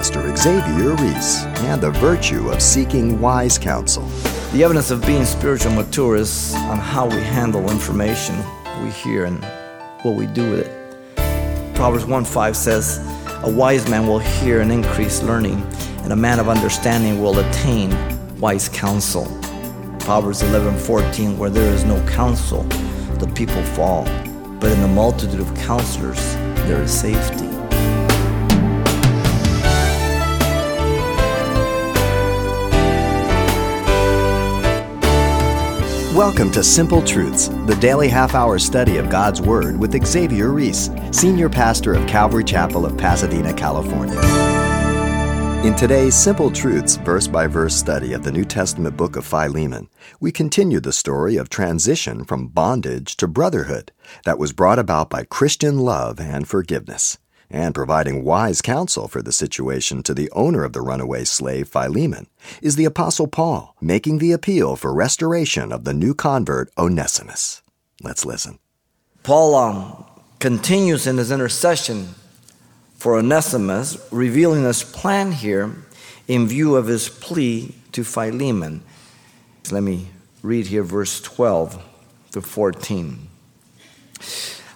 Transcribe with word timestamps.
Pastor 0.00 0.34
Xavier 0.34 0.94
Reese 0.94 1.44
and 1.44 1.78
the 1.78 1.90
virtue 1.90 2.48
of 2.48 2.62
seeking 2.62 3.20
wise 3.20 3.58
counsel. 3.58 4.02
The 4.50 4.64
evidence 4.64 4.90
of 4.90 5.04
being 5.04 5.26
spiritual 5.26 5.72
mature 5.72 6.16
is 6.16 6.54
on 6.54 6.78
how 6.78 7.06
we 7.06 7.20
handle 7.20 7.70
information 7.70 8.34
we 8.82 8.88
hear 8.88 9.26
and 9.26 9.44
what 10.00 10.14
we 10.14 10.24
do 10.24 10.52
with 10.52 10.60
it. 10.60 11.74
Proverbs 11.74 12.06
1 12.06 12.24
5 12.24 12.56
says, 12.56 13.06
A 13.44 13.50
wise 13.50 13.90
man 13.90 14.06
will 14.06 14.20
hear 14.20 14.62
and 14.62 14.72
increase 14.72 15.22
learning, 15.22 15.60
and 16.02 16.14
a 16.14 16.16
man 16.16 16.40
of 16.40 16.48
understanding 16.48 17.20
will 17.20 17.38
attain 17.38 17.94
wise 18.38 18.70
counsel. 18.70 19.26
Proverbs 19.98 20.40
11 20.40 20.78
14, 20.78 21.36
Where 21.36 21.50
there 21.50 21.74
is 21.74 21.84
no 21.84 22.02
counsel, 22.06 22.62
the 23.18 23.30
people 23.34 23.62
fall, 23.74 24.04
but 24.60 24.72
in 24.72 24.80
the 24.80 24.88
multitude 24.88 25.40
of 25.40 25.54
counselors 25.56 26.36
there 26.64 26.80
is 26.80 26.90
safety. 26.90 27.49
Welcome 36.20 36.50
to 36.50 36.62
Simple 36.62 37.00
Truths, 37.00 37.48
the 37.64 37.78
daily 37.80 38.06
half 38.06 38.34
hour 38.34 38.58
study 38.58 38.98
of 38.98 39.08
God's 39.08 39.40
Word 39.40 39.80
with 39.80 40.06
Xavier 40.06 40.50
Reese, 40.50 40.90
Senior 41.12 41.48
Pastor 41.48 41.94
of 41.94 42.06
Calvary 42.06 42.44
Chapel 42.44 42.84
of 42.84 42.98
Pasadena, 42.98 43.54
California. 43.54 44.20
In 45.66 45.74
today's 45.74 46.14
Simple 46.14 46.50
Truths 46.50 46.96
verse 46.96 47.26
by 47.26 47.46
verse 47.46 47.74
study 47.74 48.12
of 48.12 48.22
the 48.22 48.30
New 48.30 48.44
Testament 48.44 48.98
book 48.98 49.16
of 49.16 49.24
Philemon, 49.24 49.88
we 50.20 50.30
continue 50.30 50.78
the 50.78 50.92
story 50.92 51.36
of 51.36 51.48
transition 51.48 52.26
from 52.26 52.48
bondage 52.48 53.16
to 53.16 53.26
brotherhood 53.26 53.90
that 54.26 54.38
was 54.38 54.52
brought 54.52 54.78
about 54.78 55.08
by 55.08 55.24
Christian 55.24 55.78
love 55.78 56.20
and 56.20 56.46
forgiveness 56.46 57.16
and 57.50 57.74
providing 57.74 58.24
wise 58.24 58.62
counsel 58.62 59.08
for 59.08 59.22
the 59.22 59.32
situation 59.32 60.02
to 60.04 60.14
the 60.14 60.30
owner 60.30 60.62
of 60.62 60.72
the 60.72 60.80
runaway 60.80 61.24
slave 61.24 61.68
Philemon, 61.68 62.28
is 62.62 62.76
the 62.76 62.84
Apostle 62.84 63.26
Paul 63.26 63.74
making 63.80 64.18
the 64.18 64.32
appeal 64.32 64.76
for 64.76 64.94
restoration 64.94 65.72
of 65.72 65.84
the 65.84 65.92
new 65.92 66.14
convert 66.14 66.70
Onesimus. 66.78 67.62
Let's 68.02 68.24
listen. 68.24 68.58
Paul 69.22 69.54
um, 69.54 70.04
continues 70.38 71.06
in 71.06 71.18
his 71.18 71.30
intercession 71.30 72.14
for 72.94 73.16
Onesimus, 73.16 73.98
revealing 74.10 74.64
his 74.64 74.82
plan 74.82 75.32
here 75.32 75.74
in 76.28 76.46
view 76.46 76.76
of 76.76 76.86
his 76.86 77.08
plea 77.08 77.74
to 77.92 78.04
Philemon. 78.04 78.82
Let 79.70 79.82
me 79.82 80.08
read 80.42 80.66
here 80.66 80.82
verse 80.82 81.20
12 81.20 81.82
to 82.32 82.40
14. 82.40 83.28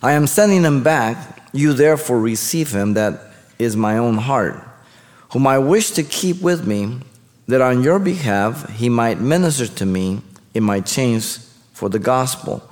I 0.03 0.13
am 0.13 0.27
sending 0.27 0.65
him 0.65 0.83
back 0.83 1.44
you 1.55 1.73
therefore 1.73 2.19
receive 2.19 2.73
him 2.73 2.95
that 2.95 3.21
is 3.59 3.77
my 3.77 3.97
own 3.97 4.19
heart, 4.19 4.63
whom 5.31 5.47
I 5.47 5.59
wish 5.59 5.93
to 5.93 6.03
keep 6.03 6.43
with 6.43 6.67
me, 6.67 6.99
that 7.47 7.61
on 7.61 7.83
your 7.83 7.99
behalf 7.99 8.69
he 8.71 8.89
might 8.89 9.21
minister 9.21 9.69
to 9.69 9.87
me 9.87 10.21
in 10.53 10.65
my 10.65 10.81
chains 10.81 11.57
for 11.73 11.89
the 11.89 11.99
gospel. 11.99 12.69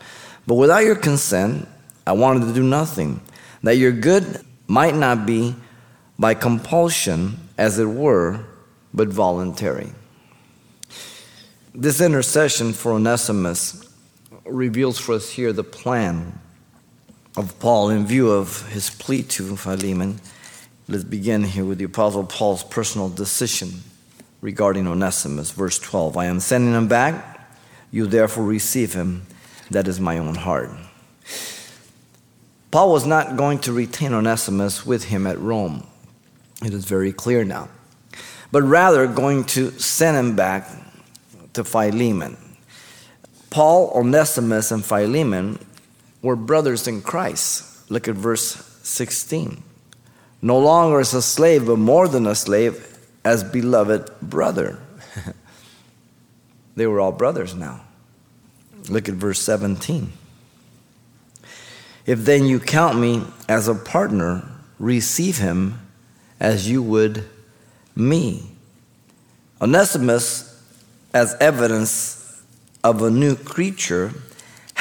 But 0.47 0.56
without 0.56 0.84
your 0.84 0.97
consent, 0.97 1.69
I 2.06 2.12
wanted 2.12 2.47
to 2.47 2.53
do 2.53 2.64
nothing, 2.64 3.20
that 3.62 3.77
your 3.77 3.92
good 3.92 4.44
might 4.66 4.97
not 4.97 5.27
be 5.27 5.55
by 6.19 6.34
compulsion, 6.34 7.38
as 7.56 7.78
it 7.78 7.86
were, 7.86 8.44
but 8.92 9.08
voluntary. 9.08 9.92
This 11.75 12.00
intercession 12.00 12.72
for 12.72 12.92
Onesimus 12.92 13.88
reveals 14.44 14.98
for 14.98 15.14
us 15.14 15.30
here 15.30 15.53
the 15.53 15.64
plan 15.64 16.38
of 17.36 17.58
Paul 17.61 17.91
in 17.91 18.06
view 18.06 18.30
of 18.30 18.69
his 18.70 18.91
plea 18.91 19.22
to 19.22 19.56
Philemon. 19.56 20.20
Let's 20.88 21.05
begin 21.05 21.44
here 21.44 21.64
with 21.64 21.78
the 21.78 21.84
Apostle 21.84 22.25
Paul's 22.25 22.64
personal 22.64 23.08
decision 23.08 23.83
regarding 24.41 24.86
Onesimus. 24.86 25.50
Verse 25.50 25.78
12 25.78 26.16
I 26.16 26.27
am 26.27 26.41
sending 26.41 26.75
him 26.75 26.88
back, 26.88 27.48
you 27.91 28.06
therefore 28.06 28.44
receive 28.44 28.92
him. 28.92 29.26
That 29.71 29.88
is 29.88 29.98
my 29.98 30.19
own 30.19 30.34
heart. 30.34 30.71
Paul 32.71 32.92
was 32.92 33.06
not 33.06 33.37
going 33.37 33.59
to 33.60 33.72
retain 33.72 34.12
Onesimus 34.12 34.84
with 34.84 35.04
him 35.04 35.26
at 35.26 35.38
Rome. 35.38 35.87
It 36.65 36.75
is 36.75 36.84
very 36.84 37.12
clear 37.12 37.44
now. 37.44 37.69
But 38.50 38.62
rather 38.62 39.06
going 39.06 39.44
to 39.44 39.71
send 39.72 40.16
him 40.16 40.37
back 40.37 40.69
to 41.54 41.65
Philemon. 41.65 42.37
Paul, 43.50 43.92
Onesimus, 43.94 44.71
and 44.71 44.84
Philemon 44.84 45.59
were 46.22 46.37
brothers 46.37 46.88
in 46.88 47.03
Christ. 47.03 47.91
Look 47.91 48.09
at 48.09 48.15
verse 48.15 48.55
16. 48.83 49.62
No 50.41 50.59
longer 50.59 51.00
as 51.00 51.12
a 51.15 51.22
slave, 51.22 51.66
but 51.66 51.78
more 51.78 52.09
than 52.09 52.27
a 52.27 52.34
slave, 52.34 52.99
as 53.25 53.44
beloved 53.44 54.10
brother. 54.21 54.78
they 56.77 56.87
were 56.87 57.00
all 57.00 57.12
brothers 57.12 57.55
now. 57.55 57.83
Look 58.88 59.09
at 59.09 59.15
verse 59.15 59.41
17. 59.41 60.12
If 62.06 62.25
then 62.25 62.47
you 62.47 62.59
count 62.59 62.99
me 62.99 63.22
as 63.49 63.69
a 63.69 63.75
partner, 63.75 64.49
receive 64.78 65.39
him 65.39 65.78
as 66.41 66.69
you 66.69 66.83
would 66.83 67.25
me. 67.94 68.50
Onesimus, 69.60 70.60
as 71.15 71.37
evidence 71.41 72.43
of 72.83 73.03
a 73.03 73.10
new 73.10 73.37
creature, 73.37 74.12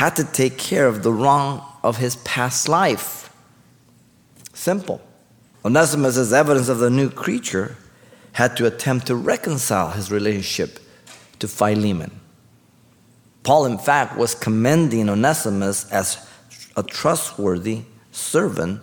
had 0.01 0.16
to 0.16 0.23
take 0.23 0.57
care 0.57 0.88
of 0.88 1.03
the 1.03 1.13
wrong 1.13 1.63
of 1.84 1.97
his 1.97 2.16
past 2.16 2.67
life. 2.67 3.31
Simple. 4.51 5.00
Onesimus, 5.63 6.17
as 6.17 6.34
evidence 6.34 6.69
of 6.69 6.79
the 6.79 6.89
new 6.89 7.07
creature, 7.07 7.78
had 8.31 8.57
to 8.57 8.66
attempt 8.66 9.06
to 9.06 9.16
reconcile 9.16 9.91
his 9.91 10.11
relationship 10.11 10.79
to 11.38 11.47
Philemon. 11.47 12.19
Paul, 13.44 13.67
in 13.67 13.78
fact, 13.78 14.17
was 14.17 14.34
commending 14.34 15.07
Onesimus 15.07 15.88
as 15.91 16.28
a 16.75 16.81
trustworthy 16.81 17.84
servant 18.11 18.81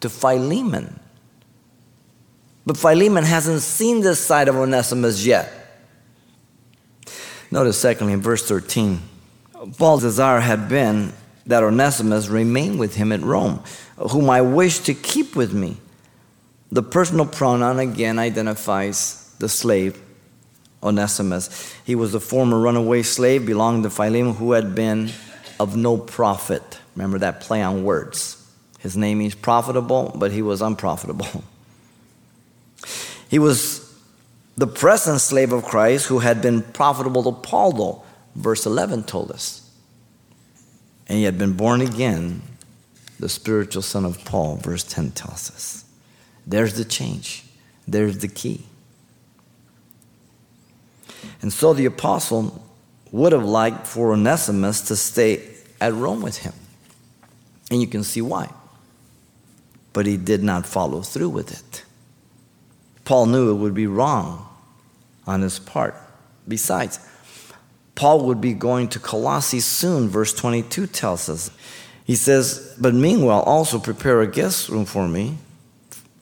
to 0.00 0.08
Philemon. 0.08 0.98
But 2.64 2.78
Philemon 2.78 3.24
hasn't 3.24 3.60
seen 3.60 4.00
this 4.00 4.18
side 4.18 4.48
of 4.48 4.56
Onesimus 4.56 5.26
yet. 5.26 5.52
Notice, 7.50 7.78
secondly, 7.78 8.14
in 8.14 8.22
verse 8.22 8.48
13 8.48 9.10
Paul's 9.78 10.02
desire 10.02 10.40
had 10.40 10.68
been 10.68 11.12
that 11.46 11.62
Onesimus 11.62 12.28
remain 12.28 12.78
with 12.78 12.94
him 12.94 13.12
at 13.12 13.20
Rome, 13.20 13.62
whom 13.96 14.30
I 14.30 14.40
wish 14.40 14.80
to 14.80 14.94
keep 14.94 15.36
with 15.36 15.52
me. 15.52 15.76
The 16.72 16.82
personal 16.82 17.26
pronoun 17.26 17.78
again 17.78 18.18
identifies 18.18 19.34
the 19.38 19.48
slave, 19.48 20.00
Onesimus. 20.82 21.74
He 21.84 21.94
was 21.94 22.14
a 22.14 22.20
former 22.20 22.58
runaway 22.58 23.02
slave 23.02 23.46
belonging 23.46 23.82
to 23.84 23.90
Philemon 23.90 24.34
who 24.34 24.52
had 24.52 24.74
been 24.74 25.12
of 25.60 25.76
no 25.76 25.96
profit. 25.96 26.80
Remember 26.96 27.18
that 27.18 27.40
play 27.40 27.62
on 27.62 27.84
words. 27.84 28.40
His 28.80 28.96
name 28.96 29.20
is 29.20 29.34
profitable, 29.34 30.12
but 30.14 30.32
he 30.32 30.42
was 30.42 30.62
unprofitable. 30.62 31.44
He 33.30 33.38
was 33.40 33.92
the 34.56 34.66
present 34.68 35.20
slave 35.20 35.52
of 35.52 35.64
Christ 35.64 36.06
who 36.06 36.20
had 36.20 36.40
been 36.40 36.62
profitable 36.62 37.24
to 37.24 37.32
Paul, 37.32 37.72
though 37.72 38.03
verse 38.34 38.66
11 38.66 39.04
told 39.04 39.30
us. 39.30 39.70
And 41.06 41.18
he 41.18 41.24
had 41.24 41.38
been 41.38 41.52
born 41.52 41.80
again, 41.80 42.42
the 43.20 43.28
spiritual 43.28 43.82
son 43.82 44.04
of 44.04 44.24
Paul, 44.24 44.56
verse 44.56 44.84
10 44.84 45.12
tells 45.12 45.50
us. 45.50 45.84
There's 46.46 46.74
the 46.74 46.84
change, 46.84 47.44
there's 47.86 48.18
the 48.18 48.28
key. 48.28 48.66
And 51.40 51.52
so 51.52 51.72
the 51.74 51.86
apostle 51.86 52.64
would 53.12 53.32
have 53.32 53.44
liked 53.44 53.86
for 53.86 54.12
Onesimus 54.12 54.80
to 54.82 54.96
stay 54.96 55.42
at 55.80 55.92
Rome 55.92 56.22
with 56.22 56.38
him. 56.38 56.54
And 57.70 57.80
you 57.80 57.86
can 57.86 58.02
see 58.02 58.20
why. 58.20 58.50
But 59.92 60.06
he 60.06 60.16
did 60.16 60.42
not 60.42 60.66
follow 60.66 61.02
through 61.02 61.30
with 61.30 61.52
it. 61.52 61.84
Paul 63.04 63.26
knew 63.26 63.50
it 63.50 63.54
would 63.54 63.74
be 63.74 63.86
wrong 63.86 64.48
on 65.26 65.42
his 65.42 65.58
part. 65.58 65.94
Besides, 66.48 66.98
Paul 67.94 68.26
would 68.26 68.40
be 68.40 68.52
going 68.52 68.88
to 68.88 68.98
Colossae 68.98 69.60
soon, 69.60 70.08
verse 70.08 70.34
22 70.34 70.86
tells 70.88 71.28
us. 71.28 71.50
He 72.04 72.16
says, 72.16 72.76
But 72.78 72.94
meanwhile, 72.94 73.40
also 73.42 73.78
prepare 73.78 74.20
a 74.20 74.26
guest 74.26 74.68
room 74.68 74.84
for 74.84 75.08
me. 75.08 75.38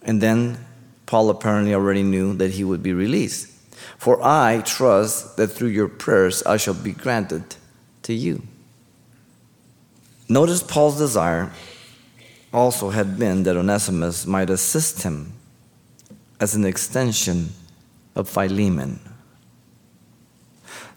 And 0.02 0.20
then 0.20 0.58
Paul 1.06 1.30
apparently 1.30 1.74
already 1.74 2.02
knew 2.02 2.34
that 2.34 2.52
he 2.52 2.64
would 2.64 2.82
be 2.82 2.92
released. 2.92 3.48
For 3.98 4.22
I 4.22 4.62
trust 4.64 5.36
that 5.36 5.48
through 5.48 5.68
your 5.68 5.88
prayers 5.88 6.42
I 6.42 6.56
shall 6.56 6.74
be 6.74 6.92
granted 6.92 7.56
to 8.02 8.12
you. 8.12 8.42
Notice 10.28 10.62
Paul's 10.62 10.98
desire 10.98 11.52
also 12.52 12.90
had 12.90 13.18
been 13.18 13.44
that 13.44 13.56
Onesimus 13.56 14.26
might 14.26 14.50
assist 14.50 15.02
him 15.02 15.32
as 16.40 16.54
an 16.54 16.64
extension 16.64 17.52
of 18.14 18.28
Philemon 18.28 19.00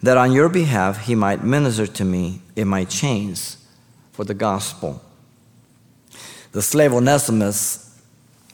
that 0.02 0.18
on 0.18 0.32
your 0.32 0.50
behalf 0.50 1.06
he 1.06 1.16
might 1.16 1.44
minister 1.44 1.88
to 1.88 2.06
me 2.06 2.42
in 2.56 2.68
my 2.68 2.86
chains 2.86 3.58
for 4.12 4.24
the 4.24 4.34
gospel. 4.34 5.02
The 6.52 6.62
slave 6.62 6.94
Onesimus, 6.94 8.00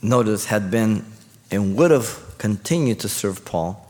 notice, 0.01 0.45
had 0.45 0.71
been 0.71 1.05
and 1.51 1.75
would 1.75 1.91
have 1.91 2.35
continued 2.37 2.99
to 3.01 3.09
serve 3.09 3.45
Paul 3.45 3.87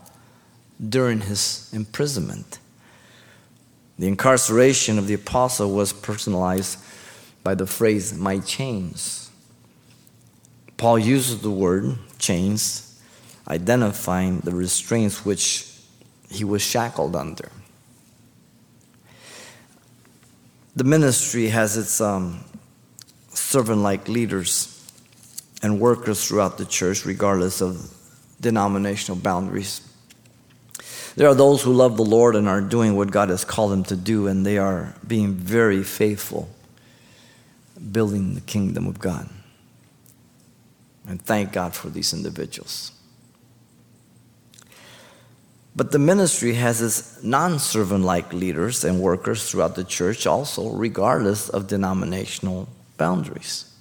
during 0.88 1.22
his 1.22 1.70
imprisonment. 1.72 2.58
The 3.98 4.08
incarceration 4.08 4.98
of 4.98 5.06
the 5.06 5.14
apostle 5.14 5.72
was 5.72 5.92
personalized 5.92 6.78
by 7.42 7.54
the 7.54 7.66
phrase, 7.66 8.12
my 8.12 8.40
chains. 8.40 9.30
Paul 10.76 10.98
uses 10.98 11.40
the 11.40 11.50
word 11.50 11.96
chains, 12.18 13.00
identifying 13.48 14.40
the 14.40 14.52
restraints 14.52 15.24
which 15.24 15.71
he 16.32 16.44
was 16.44 16.62
shackled 16.62 17.14
under. 17.14 17.50
The 20.74 20.84
ministry 20.84 21.48
has 21.48 21.76
its 21.76 22.00
um, 22.00 22.44
servant 23.28 23.82
like 23.82 24.08
leaders 24.08 24.68
and 25.62 25.78
workers 25.78 26.26
throughout 26.26 26.58
the 26.58 26.64
church, 26.64 27.04
regardless 27.04 27.60
of 27.60 27.94
denominational 28.40 29.18
boundaries. 29.18 29.80
There 31.14 31.28
are 31.28 31.34
those 31.34 31.62
who 31.62 31.72
love 31.72 31.96
the 31.96 32.04
Lord 32.04 32.34
and 32.36 32.48
are 32.48 32.62
doing 32.62 32.96
what 32.96 33.10
God 33.10 33.28
has 33.28 33.44
called 33.44 33.72
them 33.72 33.84
to 33.84 33.96
do, 33.96 34.26
and 34.26 34.46
they 34.46 34.56
are 34.56 34.94
being 35.06 35.34
very 35.34 35.82
faithful, 35.82 36.48
building 37.92 38.34
the 38.34 38.40
kingdom 38.40 38.86
of 38.86 38.98
God. 38.98 39.28
And 41.06 41.20
thank 41.20 41.52
God 41.52 41.74
for 41.74 41.90
these 41.90 42.14
individuals. 42.14 42.92
But 45.74 45.90
the 45.90 45.98
ministry 45.98 46.54
has 46.54 46.82
its 46.82 47.22
non 47.22 47.58
servant 47.58 48.04
like 48.04 48.32
leaders 48.32 48.84
and 48.84 49.00
workers 49.00 49.50
throughout 49.50 49.74
the 49.74 49.84
church, 49.84 50.26
also, 50.26 50.68
regardless 50.70 51.48
of 51.48 51.66
denominational 51.66 52.68
boundaries. 52.98 53.72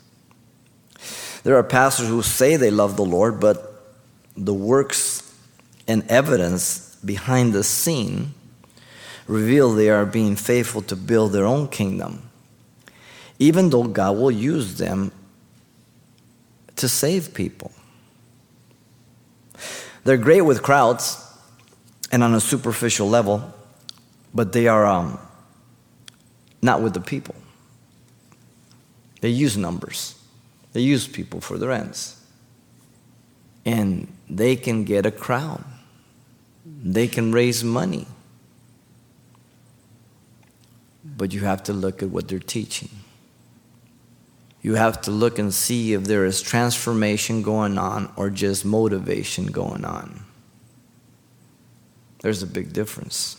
There 1.44 1.58
are 1.58 1.64
pastors 1.64 2.08
who 2.08 2.22
say 2.22 2.56
they 2.56 2.72
love 2.72 2.96
the 2.96 3.06
Lord, 3.06 3.40
but 3.40 3.96
the 4.38 4.54
works 4.54 5.36
and 5.88 6.10
evidence 6.10 6.96
behind 7.04 7.52
the 7.52 7.64
scene 7.64 8.34
reveal 9.28 9.74
they 9.74 9.90
are 9.90 10.06
being 10.06 10.36
faithful 10.36 10.82
to 10.84 10.96
build 10.96 11.34
their 11.34 11.46
own 11.46 11.68
kingdom, 11.68 12.30
even 13.40 13.70
though 13.70 13.84
God 13.84 14.18
will 14.18 14.32
use 14.32 14.78
them 14.78 15.12
to 16.78 16.88
save 16.88 17.34
people. 17.34 17.72
They're 20.04 20.18
great 20.18 20.42
with 20.42 20.64
crowds 20.64 21.28
and 22.12 22.24
on 22.24 22.34
a 22.34 22.40
superficial 22.40 23.08
level, 23.10 23.54
but 24.34 24.52
they 24.54 24.68
are 24.68 24.86
um, 24.86 25.18
not 26.62 26.82
with 26.82 26.94
the 26.94 27.00
people. 27.00 27.36
They 29.22 29.30
use 29.30 29.58
numbers, 29.58 30.16
they 30.74 30.82
use 30.82 31.08
people 31.08 31.42
for 31.42 31.58
their 31.58 31.72
ends. 31.72 32.18
And 33.64 34.08
they 34.28 34.56
can 34.56 34.86
get 34.86 35.06
a 35.06 35.12
crowd, 35.12 35.64
they 36.66 37.08
can 37.08 37.32
raise 37.32 37.64
money. 37.64 38.08
But 41.04 41.34
you 41.34 41.42
have 41.42 41.64
to 41.64 41.74
look 41.74 42.02
at 42.02 42.10
what 42.10 42.28
they're 42.28 42.40
teaching. 42.40 42.90
You 44.64 44.76
have 44.76 45.02
to 45.02 45.12
look 45.12 45.40
and 45.40 45.54
see 45.54 45.94
if 45.94 46.04
there 46.04 46.26
is 46.26 46.42
transformation 46.42 47.42
going 47.42 47.78
on 47.78 48.12
or 48.16 48.30
just 48.30 48.64
motivation 48.64 49.48
going 49.48 49.84
on. 49.84 50.24
There's 52.22 52.44
a 52.44 52.48
big 52.48 52.72
difference. 52.72 53.38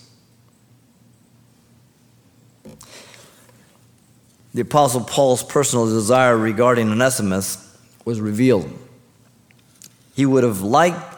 The 4.55 4.63
Apostle 4.63 5.03
Paul's 5.03 5.43
personal 5.43 5.87
desire 5.87 6.37
regarding 6.37 6.91
Onesimus 6.91 7.77
was 8.05 8.21
revealed. 8.21 8.71
He 10.15 10.27
would 10.27 10.45
have 10.45 10.61
liked 10.61 11.17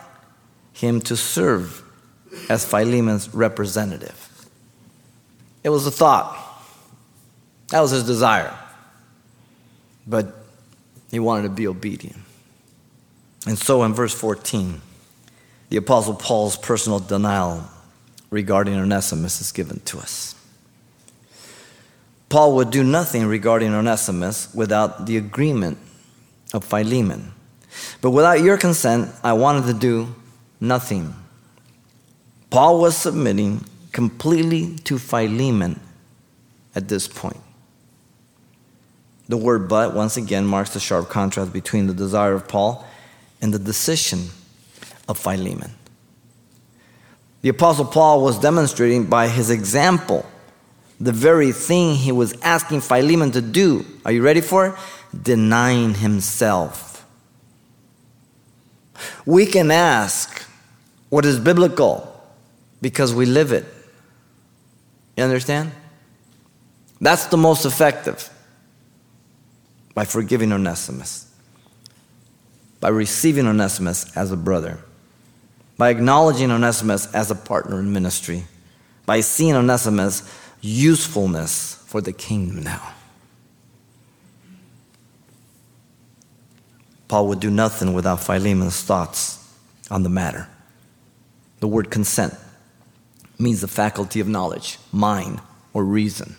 him 0.72 1.00
to 1.02 1.16
serve 1.16 1.82
as 2.48 2.64
Philemon's 2.64 3.34
representative. 3.34 4.46
It 5.64 5.70
was 5.70 5.86
a 5.86 5.90
thought, 5.90 6.38
that 7.70 7.80
was 7.80 7.90
his 7.90 8.04
desire. 8.04 8.56
But 10.06 10.44
he 11.10 11.18
wanted 11.18 11.44
to 11.44 11.48
be 11.48 11.66
obedient. 11.66 12.18
And 13.46 13.58
so 13.58 13.82
in 13.84 13.94
verse 13.94 14.14
14, 14.14 14.80
the 15.68 15.76
Apostle 15.76 16.14
Paul's 16.14 16.56
personal 16.56 16.98
denial 16.98 17.64
regarding 18.30 18.74
Onesimus 18.74 19.40
is 19.40 19.52
given 19.52 19.80
to 19.80 19.98
us. 19.98 20.34
Paul 22.28 22.56
would 22.56 22.70
do 22.70 22.82
nothing 22.82 23.26
regarding 23.26 23.72
Onesimus 23.72 24.52
without 24.54 25.06
the 25.06 25.16
agreement 25.16 25.78
of 26.52 26.64
Philemon. 26.64 27.32
But 28.00 28.10
without 28.10 28.40
your 28.40 28.58
consent, 28.58 29.10
I 29.22 29.34
wanted 29.34 29.66
to 29.66 29.74
do 29.74 30.14
nothing. 30.60 31.14
Paul 32.50 32.80
was 32.80 32.96
submitting 32.96 33.64
completely 33.92 34.76
to 34.78 34.98
Philemon 34.98 35.80
at 36.74 36.88
this 36.88 37.06
point. 37.06 37.40
The 39.28 39.36
word 39.36 39.68
but, 39.68 39.94
once 39.94 40.16
again, 40.16 40.44
marks 40.44 40.70
the 40.70 40.80
sharp 40.80 41.08
contrast 41.08 41.52
between 41.52 41.86
the 41.86 41.94
desire 41.94 42.34
of 42.34 42.46
Paul 42.46 42.86
and 43.40 43.54
the 43.54 43.58
decision 43.58 44.28
of 45.08 45.18
Philemon. 45.18 45.72
The 47.42 47.50
Apostle 47.50 47.84
Paul 47.84 48.22
was 48.22 48.38
demonstrating 48.38 49.04
by 49.04 49.28
his 49.28 49.50
example 49.50 50.24
the 51.00 51.12
very 51.12 51.52
thing 51.52 51.94
he 51.94 52.12
was 52.12 52.32
asking 52.42 52.80
Philemon 52.80 53.32
to 53.32 53.42
do. 53.42 53.84
Are 54.04 54.12
you 54.12 54.22
ready 54.22 54.40
for 54.40 54.68
it? 54.68 54.74
Denying 55.22 55.94
himself. 55.94 57.06
We 59.26 59.46
can 59.46 59.70
ask 59.70 60.44
what 61.10 61.24
is 61.24 61.38
biblical 61.38 62.10
because 62.80 63.14
we 63.14 63.26
live 63.26 63.52
it. 63.52 63.66
You 65.16 65.24
understand? 65.24 65.72
That's 67.00 67.26
the 67.26 67.36
most 67.36 67.64
effective 67.64 68.30
by 69.94 70.04
forgiving 70.04 70.52
Onesimus, 70.52 71.30
by 72.80 72.88
receiving 72.88 73.46
Onesimus 73.46 74.16
as 74.16 74.32
a 74.32 74.36
brother, 74.36 74.80
by 75.76 75.90
acknowledging 75.90 76.50
Onesimus 76.50 77.12
as 77.14 77.30
a 77.30 77.34
partner 77.34 77.80
in 77.80 77.92
ministry, 77.92 78.44
by 79.06 79.20
seeing 79.20 79.54
Onesimus' 79.54 80.22
usefulness 80.60 81.82
for 81.86 82.00
the 82.00 82.12
kingdom 82.12 82.62
now. 82.62 82.94
Paul 87.08 87.28
would 87.28 87.40
do 87.40 87.50
nothing 87.50 87.92
without 87.92 88.20
Philemon's 88.20 88.82
thoughts 88.82 89.38
on 89.90 90.02
the 90.02 90.08
matter. 90.08 90.48
The 91.60 91.68
word 91.68 91.90
consent 91.90 92.34
means 93.38 93.60
the 93.60 93.68
faculty 93.68 94.20
of 94.20 94.28
knowledge, 94.28 94.78
mind, 94.92 95.40
or 95.72 95.84
reason. 95.84 96.36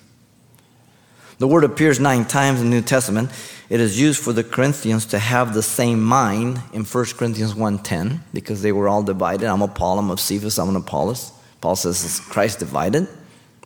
The 1.37 1.47
word 1.47 1.65
appears 1.65 1.99
nine 1.99 2.25
times 2.25 2.61
in 2.61 2.69
the 2.69 2.75
New 2.77 2.81
Testament. 2.81 3.29
It 3.69 3.81
is 3.81 3.99
used 3.99 4.23
for 4.23 4.31
the 4.31 4.43
Corinthians 4.43 5.05
to 5.07 5.19
have 5.19 5.53
the 5.53 5.63
same 5.63 6.01
mind 6.01 6.61
in 6.71 6.85
1 6.85 7.05
Corinthians 7.17 7.53
1.10 7.53 8.19
because 8.33 8.61
they 8.61 8.71
were 8.71 8.87
all 8.87 9.03
divided. 9.03 9.47
I'm 9.47 9.61
of 9.61 9.75
Paul, 9.75 9.99
I'm 9.99 10.11
of 10.11 10.19
Cephas, 10.19 10.57
I'm 10.57 10.69
an 10.69 10.75
Apollos. 10.77 11.31
Paul 11.59 11.75
says, 11.75 12.03
is 12.03 12.19
Christ 12.19 12.59
divided? 12.59 13.07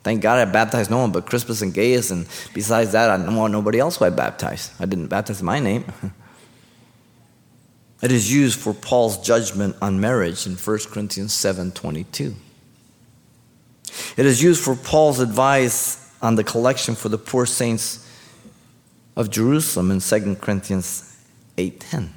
Thank 0.02 0.22
God 0.22 0.38
I 0.38 0.50
baptized 0.50 0.90
no 0.90 0.98
one 0.98 1.12
but 1.12 1.26
Crispus 1.26 1.60
and 1.60 1.74
Gaius, 1.74 2.10
and 2.10 2.26
besides 2.54 2.92
that, 2.92 3.10
I 3.10 3.18
don't 3.18 3.36
want 3.36 3.52
nobody 3.52 3.78
else 3.78 3.98
who 3.98 4.06
I 4.06 4.10
baptized. 4.10 4.72
I 4.80 4.86
didn't 4.86 5.08
baptize 5.08 5.42
my 5.42 5.60
name. 5.60 5.84
it 8.02 8.10
is 8.10 8.32
used 8.32 8.58
for 8.58 8.72
Paul's 8.72 9.20
judgment 9.20 9.76
on 9.82 10.00
marriage 10.00 10.46
in 10.46 10.54
1 10.54 10.78
Corinthians 10.90 11.32
7.22. 11.32 12.34
It 14.16 14.26
is 14.26 14.42
used 14.42 14.64
for 14.64 14.74
Paul's 14.74 15.20
advice 15.20 15.99
on 16.22 16.36
the 16.36 16.44
collection 16.44 16.94
for 16.94 17.08
the 17.08 17.18
poor 17.18 17.46
saints 17.46 18.06
of 19.16 19.30
Jerusalem 19.30 19.90
in 19.90 20.00
2 20.00 20.36
Corinthians 20.40 21.16
8:10. 21.56 22.10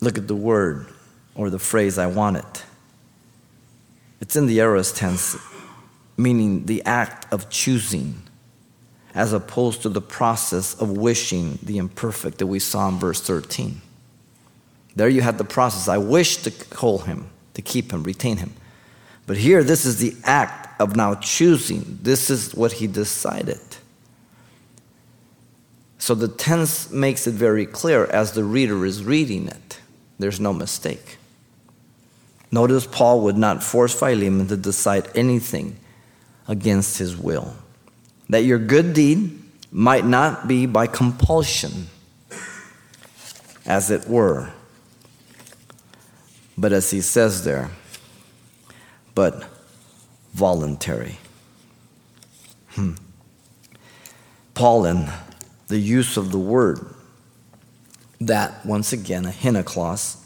Look 0.00 0.18
at 0.18 0.28
the 0.28 0.34
word 0.34 0.86
or 1.34 1.50
the 1.50 1.58
phrase 1.58 1.98
I 1.98 2.06
want 2.06 2.36
it. 2.38 2.64
It's 4.20 4.36
in 4.36 4.46
the 4.46 4.60
aorist 4.60 4.96
tense, 4.96 5.36
meaning 6.16 6.66
the 6.66 6.82
act 6.84 7.32
of 7.32 7.50
choosing, 7.50 8.22
as 9.14 9.32
opposed 9.32 9.82
to 9.82 9.88
the 9.88 10.00
process 10.00 10.74
of 10.74 10.90
wishing 10.90 11.58
the 11.62 11.78
imperfect 11.78 12.38
that 12.38 12.46
we 12.46 12.58
saw 12.58 12.88
in 12.88 12.98
verse 12.98 13.20
13. 13.20 13.80
There 14.94 15.08
you 15.08 15.20
had 15.20 15.36
the 15.36 15.44
process. 15.44 15.88
I 15.88 15.98
wish 15.98 16.38
to 16.38 16.50
call 16.50 16.98
him, 17.00 17.28
to 17.54 17.62
keep 17.62 17.92
him, 17.92 18.02
retain 18.02 18.38
him. 18.38 18.54
But 19.26 19.36
here, 19.36 19.64
this 19.64 19.84
is 19.84 19.98
the 19.98 20.14
act 20.24 20.80
of 20.80 20.94
now 20.94 21.16
choosing. 21.16 21.98
This 22.02 22.30
is 22.30 22.54
what 22.54 22.72
he 22.72 22.86
decided. 22.86 23.60
So 25.98 26.14
the 26.14 26.28
tense 26.28 26.90
makes 26.90 27.26
it 27.26 27.34
very 27.34 27.66
clear 27.66 28.04
as 28.06 28.32
the 28.32 28.44
reader 28.44 28.86
is 28.86 29.04
reading 29.04 29.48
it. 29.48 29.80
There's 30.18 30.38
no 30.38 30.52
mistake. 30.52 31.16
Notice 32.52 32.86
Paul 32.86 33.22
would 33.22 33.36
not 33.36 33.62
force 33.62 33.92
Philemon 33.98 34.46
to 34.48 34.56
decide 34.56 35.08
anything 35.16 35.76
against 36.46 36.98
his 36.98 37.16
will. 37.16 37.56
That 38.28 38.44
your 38.44 38.58
good 38.58 38.94
deed 38.94 39.42
might 39.72 40.06
not 40.06 40.46
be 40.46 40.66
by 40.66 40.86
compulsion, 40.86 41.88
as 43.66 43.90
it 43.90 44.08
were, 44.08 44.52
but 46.56 46.72
as 46.72 46.90
he 46.92 47.00
says 47.00 47.44
there, 47.44 47.70
but 49.16 49.48
voluntary. 50.34 51.16
Hmm. 52.72 52.92
Paul, 54.52 54.84
in 54.84 55.08
the 55.68 55.78
use 55.78 56.18
of 56.18 56.30
the 56.30 56.38
word, 56.38 56.78
that 58.20 58.64
once 58.66 58.92
again, 58.92 59.24
a 59.24 59.32
hina 59.32 59.62
clause, 59.62 60.18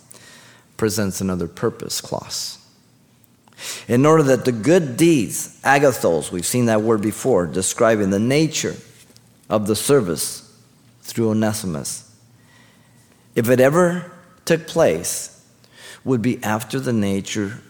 presents 0.76 1.20
another 1.20 1.46
purpose 1.46 2.00
clause. 2.00 2.58
In 3.86 4.04
order 4.04 4.24
that 4.24 4.44
the 4.44 4.52
good 4.52 4.96
deeds, 4.96 5.60
agathos, 5.62 6.32
we've 6.32 6.44
seen 6.44 6.66
that 6.66 6.82
word 6.82 7.00
before, 7.00 7.46
describing 7.46 8.10
the 8.10 8.18
nature 8.18 8.74
of 9.48 9.68
the 9.68 9.76
service 9.76 10.52
through 11.02 11.30
Onesimus, 11.30 12.12
if 13.36 13.48
it 13.48 13.60
ever 13.60 14.10
took 14.44 14.66
place, 14.66 15.44
would 16.04 16.22
be 16.22 16.42
after 16.42 16.80
the 16.80 16.92
nature 16.92 17.60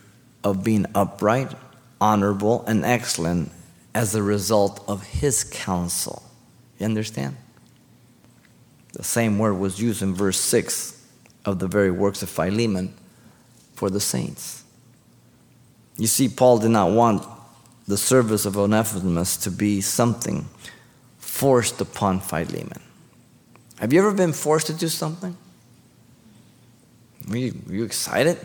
of 0.42 0.64
being 0.64 0.86
upright, 0.94 1.52
honorable, 2.00 2.64
and 2.66 2.84
excellent 2.84 3.52
as 3.94 4.14
a 4.14 4.22
result 4.22 4.84
of 4.88 5.02
his 5.02 5.44
counsel. 5.44 6.22
You 6.78 6.86
understand? 6.86 7.36
The 8.92 9.04
same 9.04 9.38
word 9.38 9.54
was 9.54 9.80
used 9.80 10.02
in 10.02 10.14
verse 10.14 10.38
6 10.38 11.06
of 11.44 11.58
the 11.58 11.68
very 11.68 11.90
works 11.90 12.22
of 12.22 12.28
Philemon 12.28 12.94
for 13.74 13.90
the 13.90 14.00
saints. 14.00 14.64
You 15.96 16.06
see, 16.06 16.28
Paul 16.28 16.58
did 16.58 16.70
not 16.70 16.90
want 16.90 17.26
the 17.86 17.96
service 17.96 18.46
of 18.46 18.56
Onesimus 18.56 19.36
to 19.38 19.50
be 19.50 19.80
something 19.80 20.48
forced 21.18 21.80
upon 21.80 22.20
Philemon. 22.20 22.80
Have 23.78 23.92
you 23.92 24.00
ever 24.00 24.12
been 24.12 24.32
forced 24.32 24.66
to 24.68 24.72
do 24.72 24.88
something? 24.88 25.36
Were 27.28 27.36
you, 27.36 27.54
were 27.66 27.74
you 27.74 27.84
excited? 27.84 28.38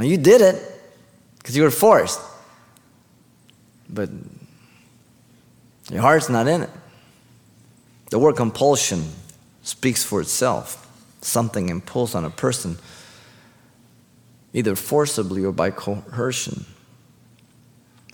Well, 0.00 0.08
you 0.08 0.16
did 0.16 0.40
it 0.40 0.56
because 1.36 1.54
you 1.54 1.62
were 1.62 1.70
forced. 1.70 2.22
But 3.86 4.08
your 5.90 6.00
heart's 6.00 6.30
not 6.30 6.48
in 6.48 6.62
it. 6.62 6.70
The 8.08 8.18
word 8.18 8.36
compulsion 8.36 9.04
speaks 9.62 10.02
for 10.02 10.22
itself. 10.22 10.88
Something 11.20 11.68
imposed 11.68 12.16
on 12.16 12.24
a 12.24 12.30
person, 12.30 12.78
either 14.54 14.74
forcibly 14.74 15.44
or 15.44 15.52
by 15.52 15.70
coercion. 15.70 16.64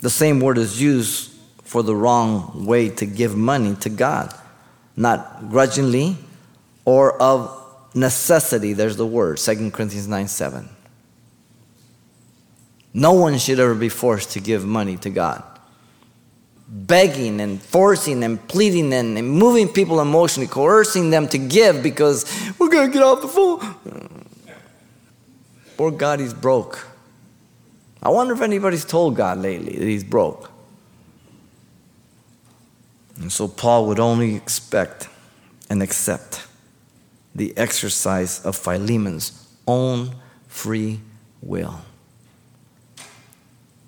The 0.01 0.09
same 0.09 0.41
word 0.41 0.57
is 0.57 0.81
used 0.81 1.31
for 1.63 1.83
the 1.83 1.95
wrong 1.95 2.65
way 2.65 2.89
to 2.89 3.05
give 3.05 3.37
money 3.37 3.75
to 3.75 3.89
God, 3.89 4.35
not 4.97 5.49
grudgingly 5.49 6.17
or 6.83 7.13
of 7.21 7.65
necessity. 7.95 8.73
There's 8.73 8.97
the 8.97 9.07
word, 9.07 9.37
2 9.37 9.71
Corinthians 9.71 10.09
9 10.09 10.27
7. 10.27 10.69
No 12.97 13.13
one 13.13 13.37
should 13.37 13.59
ever 13.59 13.75
be 13.75 13.89
forced 13.89 14.31
to 14.31 14.39
give 14.39 14.65
money 14.65 14.97
to 14.97 15.11
God 15.11 15.43
begging 16.67 17.39
and 17.39 17.61
forcing 17.61 18.23
and 18.23 18.45
pleading 18.47 18.91
and, 18.93 19.17
and 19.17 19.29
moving 19.29 19.69
people 19.69 20.01
emotionally, 20.01 20.47
coercing 20.47 21.09
them 21.09 21.27
to 21.29 21.37
give 21.37 21.81
because 21.81 22.25
we're 22.59 22.69
going 22.69 22.87
to 22.87 22.93
get 22.93 23.03
off 23.03 23.21
the 23.21 23.27
phone. 23.27 24.25
Poor 25.77 25.91
God, 25.91 26.19
he's 26.19 26.33
broke. 26.33 26.87
I 28.01 28.09
wonder 28.09 28.33
if 28.33 28.41
anybody's 28.41 28.85
told 28.85 29.15
God 29.15 29.37
lately 29.37 29.77
that 29.77 29.85
he's 29.85 30.03
broke. 30.03 30.51
And 33.19 33.31
so 33.31 33.47
Paul 33.47 33.87
would 33.87 33.99
only 33.99 34.35
expect 34.35 35.07
and 35.69 35.81
accept 35.81 36.45
the 37.33 37.57
exercise 37.57 38.43
of 38.45 38.55
Philemon's 38.57 39.47
own 39.67 40.15
free 40.47 40.99
will, 41.41 41.81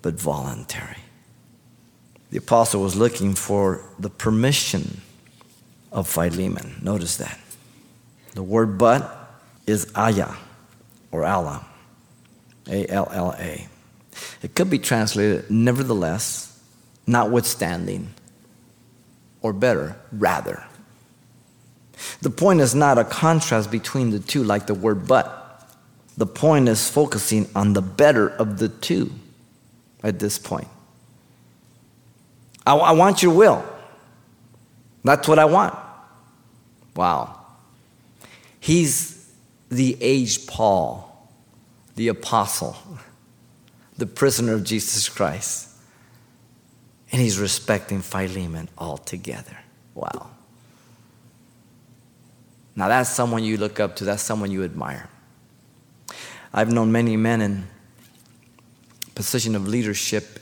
but 0.02 0.14
voluntary. 0.14 0.96
The 2.30 2.38
apostle 2.38 2.82
was 2.82 2.94
looking 2.96 3.34
for 3.34 3.82
the 3.98 4.10
permission 4.10 5.00
of 5.92 6.08
Philemon. 6.08 6.78
Notice 6.82 7.16
that. 7.16 7.38
The 8.34 8.42
word 8.42 8.78
but 8.78 9.32
is 9.66 9.90
ayah 9.96 10.34
or 11.10 11.24
alla. 11.24 11.66
A 12.68 12.86
L 12.86 13.08
L 13.12 13.34
A. 13.38 13.66
It 14.42 14.54
could 14.54 14.70
be 14.70 14.78
translated 14.78 15.50
nevertheless, 15.50 16.60
notwithstanding, 17.06 18.14
or 19.42 19.52
better, 19.52 19.96
rather. 20.12 20.62
The 22.22 22.30
point 22.30 22.60
is 22.60 22.74
not 22.74 22.98
a 22.98 23.04
contrast 23.04 23.70
between 23.70 24.10
the 24.10 24.20
two 24.20 24.44
like 24.44 24.66
the 24.66 24.74
word 24.74 25.08
but. 25.08 25.68
The 26.16 26.26
point 26.26 26.68
is 26.68 26.88
focusing 26.88 27.48
on 27.54 27.72
the 27.72 27.82
better 27.82 28.28
of 28.28 28.58
the 28.58 28.68
two 28.68 29.10
at 30.02 30.18
this 30.18 30.38
point. 30.38 30.68
I, 32.66 32.74
I 32.74 32.92
want 32.92 33.22
your 33.22 33.34
will. 33.34 33.64
That's 35.04 35.26
what 35.26 35.38
I 35.38 35.44
want. 35.46 35.76
Wow. 36.94 37.36
He's 38.60 39.30
the 39.70 39.96
aged 40.00 40.46
Paul, 40.46 41.28
the 41.96 42.08
apostle, 42.08 42.76
the 43.96 44.06
prisoner 44.06 44.54
of 44.54 44.64
Jesus 44.64 45.08
Christ. 45.08 45.68
And 47.12 47.20
he's 47.20 47.38
respecting 47.38 48.02
Philemon 48.02 48.68
altogether. 48.78 49.58
Wow. 49.94 50.30
Now 52.76 52.88
that's 52.88 53.10
someone 53.10 53.42
you 53.42 53.56
look 53.56 53.80
up 53.80 53.96
to, 53.96 54.04
that's 54.04 54.22
someone 54.22 54.50
you 54.50 54.64
admire. 54.64 55.08
I've 56.52 56.72
known 56.72 56.92
many 56.92 57.16
men 57.16 57.40
in 57.40 57.66
position 59.22 59.54
of 59.54 59.68
leadership 59.68 60.40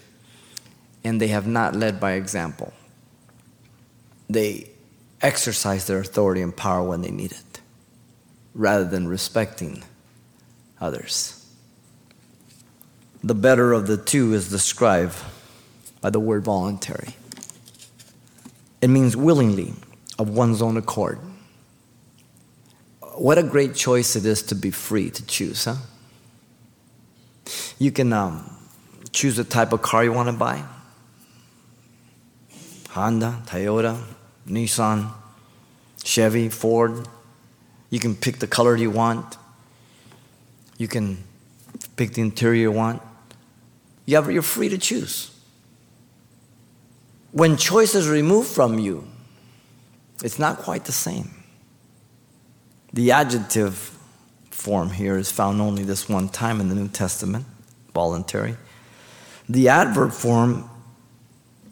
and 1.04 1.20
they 1.20 1.28
have 1.28 1.47
not 1.47 1.75
led 1.75 2.00
by 2.00 2.12
example. 2.12 2.73
They 4.28 4.68
exercise 5.20 5.87
their 5.87 6.00
authority 6.00 6.42
and 6.42 6.54
power 6.54 6.87
when 6.87 7.02
they 7.02 7.11
need 7.11 7.32
it, 7.32 7.61
rather 8.54 8.85
than 8.85 9.08
respecting 9.08 9.82
others. 10.80 11.35
The 13.25 13.35
better 13.35 13.73
of 13.73 13.87
the 13.87 13.97
two 13.97 14.32
is 14.35 14.50
described 14.50 15.16
by 16.00 16.11
the 16.11 16.20
word 16.20 16.44
voluntary. 16.44 17.16
It 18.80 18.88
means 18.88 19.16
willingly, 19.16 19.73
of 20.18 20.28
one's 20.28 20.62
own 20.62 20.76
accord. 20.76 21.18
What 23.16 23.38
a 23.38 23.42
great 23.42 23.75
choice 23.75 24.14
it 24.14 24.25
is 24.25 24.42
to 24.44 24.54
be 24.54 24.70
free 24.70 25.11
to 25.11 25.26
choose, 25.26 25.64
huh? 25.64 25.76
You 27.78 27.90
can 27.90 28.12
um, 28.12 28.58
choose 29.12 29.37
the 29.37 29.45
type 29.45 29.73
of 29.73 29.83
car 29.83 30.05
you 30.05 30.12
want 30.12 30.29
to 30.29 30.33
buy. 30.33 30.65
Honda, 32.91 33.43
Toyota, 33.47 34.03
Nissan, 34.47 35.11
Chevy, 36.03 36.49
Ford. 36.49 37.07
You 37.91 38.00
can 38.00 38.15
pick 38.15 38.38
the 38.38 38.47
color 38.47 38.77
you 38.77 38.91
want. 38.91 39.37
You 40.79 40.88
can 40.88 41.19
pick 41.97 42.15
the 42.15 42.23
interior 42.23 42.62
you 42.62 42.73
want. 42.73 43.03
You 44.07 44.17
have, 44.17 44.31
you're 44.31 44.43
free 44.43 44.69
to 44.71 44.79
choose. 44.79 45.31
When 47.33 47.57
choice 47.57 47.95
is 47.95 48.09
removed 48.09 48.49
from 48.49 48.79
you, 48.79 49.07
it's 50.25 50.38
not 50.38 50.59
quite 50.59 50.85
the 50.87 50.93
same. 50.93 51.31
The 52.93 53.12
adjective 53.12 53.97
form 54.50 54.91
here 54.91 55.17
is 55.17 55.31
found 55.31 55.61
only 55.61 55.85
this 55.85 56.09
one 56.09 56.29
time 56.29 56.61
in 56.61 56.69
the 56.69 56.75
New 56.75 56.88
Testament, 56.88 57.45
voluntary. 57.95 58.57
The 59.49 59.69
adverb 59.69 60.12
form 60.12 60.69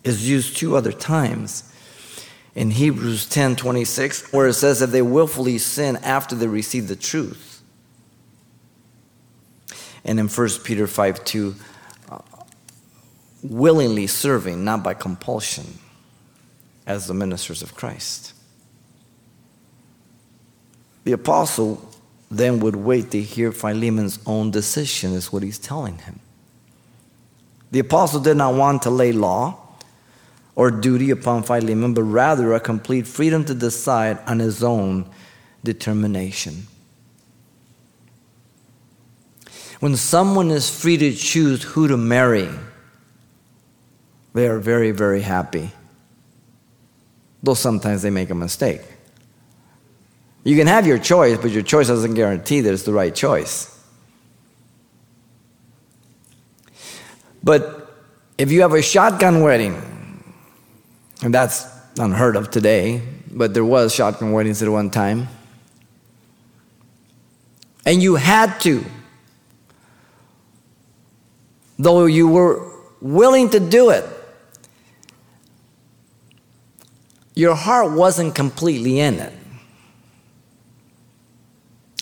is 0.02 0.28
used 0.28 0.56
two 0.56 0.76
other 0.76 0.92
times 0.92 1.70
in 2.54 2.70
Hebrews 2.70 3.28
10 3.28 3.56
26, 3.56 4.32
where 4.32 4.46
it 4.46 4.54
says 4.54 4.80
that 4.80 4.86
they 4.88 5.02
willfully 5.02 5.58
sin 5.58 5.96
after 5.96 6.34
they 6.34 6.46
receive 6.46 6.88
the 6.88 6.96
truth. 6.96 7.62
And 10.04 10.18
in 10.18 10.28
1 10.28 10.48
Peter 10.64 10.86
5 10.86 11.24
2, 11.24 11.54
uh, 12.10 12.18
willingly 13.42 14.06
serving, 14.06 14.64
not 14.64 14.82
by 14.82 14.94
compulsion, 14.94 15.78
as 16.86 17.08
the 17.08 17.14
ministers 17.14 17.60
of 17.60 17.74
Christ. 17.74 18.32
The 21.04 21.12
apostle 21.12 21.90
then 22.30 22.60
would 22.60 22.76
wait 22.76 23.10
to 23.10 23.20
hear 23.20 23.52
Philemon's 23.52 24.18
own 24.26 24.50
decision, 24.50 25.12
is 25.12 25.32
what 25.32 25.42
he's 25.42 25.58
telling 25.58 25.98
him. 25.98 26.20
The 27.76 27.80
apostle 27.80 28.20
did 28.20 28.38
not 28.38 28.54
want 28.54 28.80
to 28.84 28.90
lay 28.90 29.12
law 29.12 29.54
or 30.54 30.70
duty 30.70 31.10
upon 31.10 31.42
Philemon, 31.42 31.92
but 31.92 32.04
rather 32.04 32.54
a 32.54 32.58
complete 32.58 33.06
freedom 33.06 33.44
to 33.44 33.54
decide 33.54 34.18
on 34.26 34.38
his 34.38 34.64
own 34.64 35.10
determination. 35.62 36.68
When 39.80 39.94
someone 39.94 40.50
is 40.50 40.70
free 40.70 40.96
to 40.96 41.12
choose 41.12 41.64
who 41.64 41.86
to 41.86 41.98
marry, 41.98 42.48
they 44.32 44.48
are 44.48 44.58
very, 44.58 44.90
very 44.90 45.20
happy. 45.20 45.70
Though 47.42 47.52
sometimes 47.52 48.00
they 48.00 48.08
make 48.08 48.30
a 48.30 48.34
mistake. 48.34 48.80
You 50.44 50.56
can 50.56 50.66
have 50.66 50.86
your 50.86 50.98
choice, 50.98 51.36
but 51.36 51.50
your 51.50 51.62
choice 51.62 51.88
doesn't 51.88 52.14
guarantee 52.14 52.62
that 52.62 52.72
it's 52.72 52.84
the 52.84 52.94
right 52.94 53.14
choice. 53.14 53.75
But 57.46 57.94
if 58.38 58.50
you 58.50 58.62
have 58.62 58.72
a 58.72 58.82
shotgun 58.82 59.40
wedding, 59.40 59.80
and 61.22 61.32
that's 61.32 61.64
unheard 61.96 62.34
of 62.34 62.50
today, 62.50 63.00
but 63.30 63.54
there 63.54 63.64
was 63.64 63.94
shotgun 63.94 64.32
weddings 64.32 64.64
at 64.64 64.68
one 64.68 64.90
time, 64.90 65.28
and 67.86 68.02
you 68.02 68.16
had 68.16 68.60
to, 68.62 68.84
though 71.78 72.06
you 72.06 72.26
were 72.26 72.68
willing 73.00 73.48
to 73.50 73.60
do 73.60 73.90
it, 73.90 74.04
your 77.36 77.54
heart 77.54 77.92
wasn't 77.92 78.34
completely 78.34 78.98
in 78.98 79.20
it. 79.20 79.32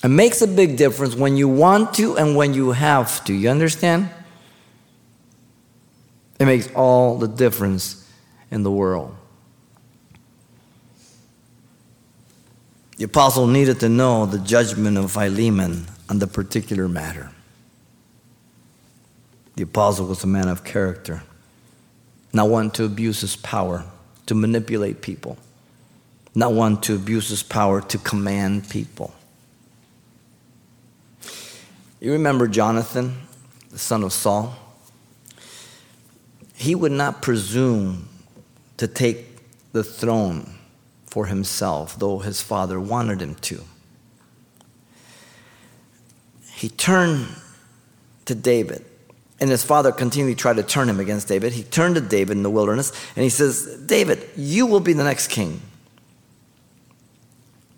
It 0.03 0.07
makes 0.07 0.41
a 0.41 0.47
big 0.47 0.75
difference 0.75 1.13
when 1.13 1.37
you 1.37 1.47
want 1.47 1.93
to 1.95 2.17
and 2.17 2.35
when 2.35 2.55
you 2.55 2.71
have 2.71 3.23
to. 3.25 3.33
You 3.33 3.49
understand? 3.49 4.09
It 6.39 6.45
makes 6.45 6.69
all 6.73 7.17
the 7.17 7.27
difference 7.27 8.09
in 8.51 8.63
the 8.63 8.71
world. 8.71 9.15
The 12.97 13.05
apostle 13.05 13.47
needed 13.47 13.79
to 13.81 13.89
know 13.89 14.25
the 14.25 14.39
judgment 14.39 14.97
of 14.97 15.11
Philemon 15.11 15.87
on 16.09 16.19
the 16.19 16.27
particular 16.27 16.87
matter. 16.87 17.31
The 19.55 19.63
apostle 19.63 20.07
was 20.07 20.23
a 20.23 20.27
man 20.27 20.47
of 20.47 20.63
character, 20.63 21.23
not 22.33 22.49
one 22.49 22.71
to 22.71 22.85
abuse 22.85 23.21
his 23.21 23.35
power, 23.35 23.85
to 24.25 24.35
manipulate 24.35 25.01
people, 25.01 25.37
not 26.33 26.53
one 26.53 26.79
to 26.81 26.95
abuse 26.95 27.29
his 27.29 27.43
power 27.43 27.81
to 27.81 27.97
command 27.97 28.69
people. 28.69 29.13
You 31.99 32.11
remember 32.11 32.47
Jonathan, 32.47 33.15
the 33.71 33.79
son 33.79 34.03
of 34.03 34.13
Saul? 34.13 34.55
He 36.55 36.73
would 36.73 36.91
not 36.91 37.21
presume 37.21 38.07
to 38.77 38.87
take 38.87 39.25
the 39.71 39.83
throne 39.83 40.55
for 41.05 41.25
himself, 41.25 41.97
though 41.99 42.19
his 42.19 42.41
father 42.41 42.79
wanted 42.79 43.21
him 43.21 43.35
to. 43.35 43.61
He 46.53 46.69
turned 46.69 47.27
to 48.25 48.35
David, 48.35 48.83
and 49.39 49.49
his 49.49 49.63
father 49.63 49.91
continually 49.91 50.35
tried 50.35 50.55
to 50.55 50.63
turn 50.63 50.87
him 50.87 50.99
against 50.99 51.27
David. 51.27 51.53
He 51.53 51.63
turned 51.63 51.95
to 51.95 52.01
David 52.01 52.37
in 52.37 52.43
the 52.43 52.49
wilderness, 52.49 52.91
and 53.15 53.23
he 53.23 53.29
says, 53.29 53.77
David, 53.85 54.27
you 54.35 54.65
will 54.65 54.79
be 54.79 54.93
the 54.93 55.03
next 55.03 55.27
king, 55.27 55.61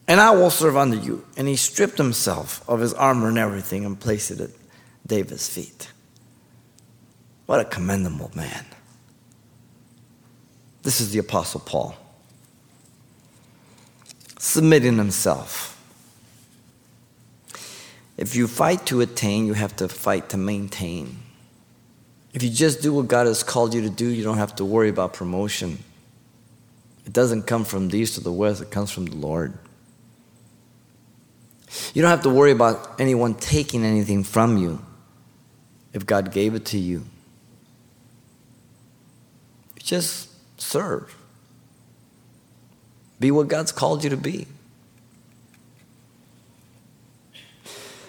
and 0.08 0.22
I 0.22 0.32
will 0.32 0.52
serve 0.52 0.78
under 0.78 0.98
you. 0.98 1.26
And 1.36 1.48
he 1.48 1.56
stripped 1.56 1.98
himself 1.98 2.68
of 2.70 2.80
his 2.80 2.94
armor 2.94 3.28
and 3.28 3.38
everything 3.38 3.86
and 3.86 4.00
placed 4.00 4.32
it 4.32 4.40
at 4.40 4.52
David's 5.06 5.50
feet. 5.50 5.92
What 7.48 7.60
a 7.60 7.66
commendable 7.66 8.30
man. 8.36 8.66
This 10.84 11.02
is 11.02 11.12
the 11.12 11.20
Apostle 11.20 11.62
Paul 11.62 11.98
submitting 14.38 14.98
himself. 14.98 15.74
If 18.18 18.36
you 18.36 18.48
fight 18.48 18.86
to 18.88 19.02
attain, 19.02 19.46
you 19.46 19.54
have 19.54 19.76
to 19.78 19.88
fight 19.88 20.30
to 20.30 20.38
maintain. 20.38 21.18
If 22.34 22.44
you 22.44 22.50
just 22.50 22.82
do 22.82 22.94
what 22.94 23.08
God 23.08 23.28
has 23.28 23.44
called 23.44 23.74
you 23.74 23.82
to 23.82 23.90
do, 23.90 24.08
you 24.08 24.24
don't 24.24 24.38
have 24.38 24.56
to 24.58 24.66
worry 24.66 24.90
about 24.90 25.14
promotion. 25.14 25.80
It 27.06 27.14
doesn't 27.14 27.44
come 27.44 27.64
from 27.66 27.90
the 27.90 27.98
east 27.98 28.18
or 28.18 28.22
the 28.22 28.32
west, 28.32 28.62
it 28.62 28.72
comes 28.72 28.92
from 28.92 29.06
the 29.06 29.16
Lord. 29.16 29.58
You 31.94 32.02
don't 32.02 32.12
have 32.12 32.24
to 32.24 32.30
worry 32.30 32.52
about 32.52 33.00
anyone 33.00 33.34
taking 33.34 33.84
anything 33.84 34.24
from 34.24 34.58
you 34.58 34.84
if 35.94 36.06
God 36.06 36.32
gave 36.32 36.54
it 36.54 36.66
to 36.68 36.78
you. 36.78 37.06
Just 39.88 40.28
serve. 40.60 41.16
Be 43.22 43.32
what 43.32 43.48
God's 43.48 43.72
called 43.72 44.04
you 44.04 44.10
to 44.10 44.18
be. 44.18 44.46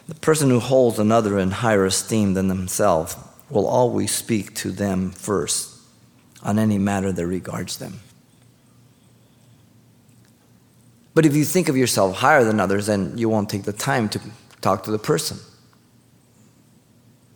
The 0.08 0.16
person 0.16 0.50
who 0.50 0.58
holds 0.58 0.98
another 0.98 1.38
in 1.38 1.52
higher 1.52 1.84
esteem 1.84 2.34
than 2.34 2.48
themselves 2.48 3.14
will 3.48 3.68
always 3.68 4.12
speak 4.12 4.56
to 4.56 4.72
them 4.72 5.12
first 5.12 5.78
on 6.42 6.58
any 6.58 6.78
matter 6.78 7.12
that 7.12 7.26
regards 7.26 7.78
them. 7.78 8.00
But 11.14 11.26
if 11.26 11.36
you 11.36 11.44
think 11.44 11.68
of 11.68 11.76
yourself 11.76 12.16
higher 12.16 12.42
than 12.42 12.58
others, 12.58 12.86
then 12.86 13.16
you 13.16 13.28
won't 13.28 13.48
take 13.48 13.62
the 13.62 13.72
time 13.72 14.08
to 14.08 14.20
talk 14.60 14.82
to 14.84 14.90
the 14.90 14.98
person. 14.98 15.38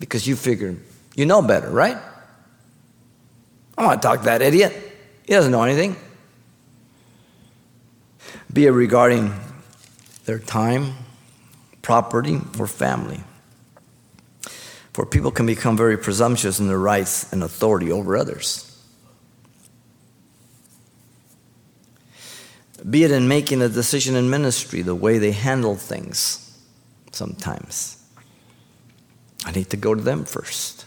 Because 0.00 0.26
you 0.26 0.34
figure 0.34 0.74
you 1.14 1.26
know 1.26 1.42
better, 1.42 1.70
right? 1.70 1.98
I 3.76 3.86
want 3.86 4.02
to 4.02 4.08
talk 4.08 4.20
to 4.20 4.24
that 4.26 4.42
idiot. 4.42 4.72
He 5.24 5.32
doesn't 5.32 5.52
know 5.52 5.62
anything 5.62 5.96
be 8.52 8.66
it 8.66 8.70
regarding 8.70 9.32
their 10.24 10.38
time, 10.38 10.94
property, 11.80 12.38
or 12.58 12.66
family. 12.66 13.20
For 14.92 15.06
people 15.06 15.30
can 15.30 15.46
become 15.46 15.76
very 15.76 15.96
presumptuous 15.96 16.60
in 16.60 16.68
their 16.68 16.78
rights 16.78 17.32
and 17.32 17.42
authority 17.42 17.90
over 17.90 18.16
others. 18.16 18.68
Be 22.88 23.04
it 23.04 23.10
in 23.10 23.26
making 23.26 23.62
a 23.62 23.68
decision 23.68 24.16
in 24.16 24.28
ministry, 24.28 24.82
the 24.82 24.94
way 24.94 25.18
they 25.18 25.32
handle 25.32 25.76
things 25.76 26.60
sometimes. 27.12 28.04
I 29.44 29.52
need 29.52 29.70
to 29.70 29.76
go 29.76 29.94
to 29.94 30.02
them 30.02 30.24
first. 30.24 30.84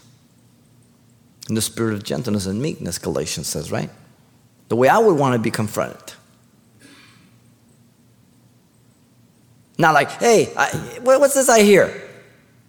In 1.48 1.54
the 1.54 1.62
spirit 1.62 1.94
of 1.94 2.02
gentleness 2.02 2.46
and 2.46 2.60
meekness, 2.60 2.98
Galatians 2.98 3.46
says, 3.46 3.70
right? 3.70 3.90
The 4.68 4.76
way 4.76 4.88
I 4.88 4.98
would 4.98 5.16
want 5.16 5.34
to 5.34 5.38
be 5.38 5.50
confronted. 5.50 6.14
Not 9.78 9.94
like, 9.94 10.10
hey, 10.12 10.52
I, 10.56 10.98
what's 11.02 11.34
this 11.34 11.48
I 11.48 11.62
hear? 11.62 12.02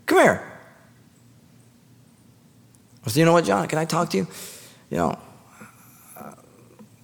Come 0.06 0.20
here. 0.20 0.44
I 3.06 3.10
said, 3.10 3.20
you 3.20 3.26
know 3.26 3.34
what, 3.34 3.46
John, 3.46 3.68
can 3.68 3.80
I 3.80 3.86
talk 3.86 4.10
to 4.10 4.18
you? 4.18 4.28
You 4.90 4.98
know, 4.98 5.20
uh, 6.18 6.34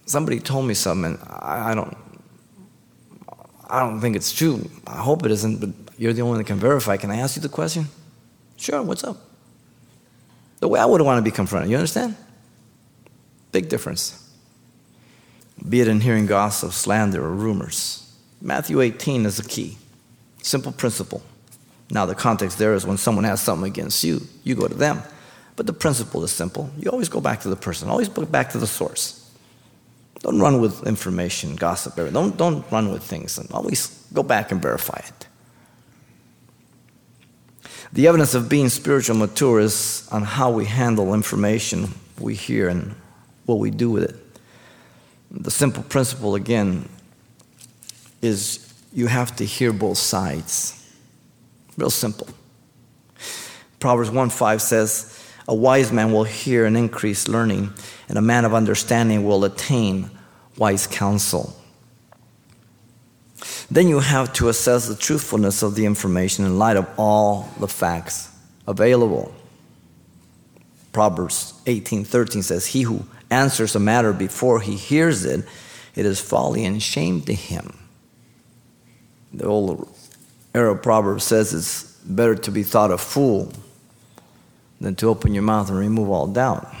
somebody 0.04 0.38
told 0.38 0.66
me 0.66 0.74
something, 0.74 1.18
I, 1.26 1.70
I, 1.70 1.74
don't, 1.74 1.96
I 3.68 3.80
don't 3.80 4.00
think 4.00 4.14
it's 4.14 4.32
true. 4.32 4.70
I 4.86 4.98
hope 4.98 5.24
it 5.24 5.32
isn't, 5.32 5.60
but 5.60 5.70
you're 5.98 6.12
the 6.12 6.20
only 6.20 6.32
one 6.32 6.38
that 6.38 6.46
can 6.46 6.58
verify. 6.58 6.98
Can 6.98 7.10
I 7.10 7.16
ask 7.16 7.36
you 7.36 7.42
the 7.42 7.48
question? 7.48 7.86
Sure, 8.56 8.82
what's 8.82 9.02
up? 9.02 9.16
The 10.64 10.68
way 10.68 10.80
I 10.80 10.86
would 10.86 11.02
want 11.02 11.18
to 11.18 11.22
be 11.22 11.30
confronted, 11.30 11.70
you 11.70 11.76
understand? 11.76 12.16
Big 13.52 13.68
difference. 13.68 14.32
Be 15.68 15.82
it 15.82 15.88
in 15.88 16.00
hearing 16.00 16.24
gossip, 16.24 16.72
slander, 16.72 17.22
or 17.22 17.34
rumors. 17.34 18.10
Matthew 18.40 18.80
18 18.80 19.26
is 19.26 19.36
the 19.36 19.46
key. 19.46 19.76
Simple 20.42 20.72
principle. 20.72 21.20
Now, 21.90 22.06
the 22.06 22.14
context 22.14 22.56
there 22.56 22.72
is 22.72 22.86
when 22.86 22.96
someone 22.96 23.24
has 23.24 23.42
something 23.42 23.66
against 23.66 24.02
you, 24.04 24.22
you 24.42 24.54
go 24.54 24.66
to 24.66 24.74
them. 24.74 25.02
But 25.54 25.66
the 25.66 25.74
principle 25.74 26.24
is 26.24 26.32
simple. 26.32 26.70
You 26.78 26.88
always 26.88 27.10
go 27.10 27.20
back 27.20 27.40
to 27.40 27.50
the 27.50 27.56
person, 27.56 27.90
always 27.90 28.08
go 28.08 28.24
back 28.24 28.48
to 28.52 28.58
the 28.58 28.66
source. 28.66 29.30
Don't 30.20 30.40
run 30.40 30.62
with 30.62 30.86
information, 30.86 31.56
gossip, 31.56 31.94
don't, 31.96 32.38
don't 32.38 32.64
run 32.72 32.90
with 32.90 33.02
things, 33.02 33.36
and 33.36 33.52
always 33.52 33.88
go 34.14 34.22
back 34.22 34.50
and 34.50 34.62
verify 34.62 35.00
it. 35.06 35.26
The 37.94 38.08
evidence 38.08 38.34
of 38.34 38.48
being 38.48 38.70
spiritual 38.70 39.14
mature 39.14 39.60
is 39.60 40.08
on 40.10 40.24
how 40.24 40.50
we 40.50 40.64
handle 40.64 41.14
information 41.14 41.94
we 42.18 42.34
hear 42.34 42.68
and 42.68 42.96
what 43.46 43.60
we 43.60 43.70
do 43.70 43.88
with 43.88 44.02
it. 44.02 44.16
The 45.30 45.52
simple 45.52 45.84
principle, 45.84 46.34
again, 46.34 46.88
is 48.20 48.74
you 48.92 49.06
have 49.06 49.36
to 49.36 49.44
hear 49.44 49.72
both 49.72 49.98
sides. 49.98 50.92
Real 51.76 51.88
simple. 51.88 52.26
Proverbs 53.78 54.10
1 54.10 54.28
5 54.28 54.60
says, 54.60 55.24
A 55.46 55.54
wise 55.54 55.92
man 55.92 56.10
will 56.10 56.24
hear 56.24 56.66
and 56.66 56.76
increase 56.76 57.28
learning, 57.28 57.72
and 58.08 58.18
a 58.18 58.22
man 58.22 58.44
of 58.44 58.54
understanding 58.54 59.24
will 59.24 59.44
attain 59.44 60.10
wise 60.56 60.88
counsel. 60.88 61.54
Then 63.70 63.88
you 63.88 64.00
have 64.00 64.32
to 64.34 64.48
assess 64.48 64.88
the 64.88 64.94
truthfulness 64.94 65.62
of 65.62 65.74
the 65.74 65.86
information 65.86 66.44
in 66.44 66.58
light 66.58 66.76
of 66.76 66.86
all 66.96 67.48
the 67.58 67.68
facts 67.68 68.28
available. 68.66 69.34
Proverbs 70.92 71.54
18:13 71.66 72.42
says, 72.42 72.66
"He 72.66 72.82
who 72.82 73.04
answers 73.30 73.74
a 73.74 73.80
matter 73.80 74.12
before 74.12 74.60
he 74.60 74.76
hears 74.76 75.24
it, 75.24 75.44
it 75.94 76.06
is 76.06 76.20
folly 76.20 76.64
and 76.64 76.82
shame 76.82 77.20
to 77.22 77.34
him." 77.34 77.78
The 79.32 79.44
old 79.44 79.88
Arab 80.54 80.82
proverb 80.82 81.20
says 81.20 81.52
it's 81.52 81.82
better 82.04 82.36
to 82.36 82.50
be 82.50 82.62
thought 82.62 82.92
a 82.92 82.98
fool 82.98 83.52
than 84.80 84.94
to 84.96 85.08
open 85.08 85.34
your 85.34 85.42
mouth 85.42 85.68
and 85.68 85.78
remove 85.78 86.10
all 86.10 86.28
doubt. 86.28 86.72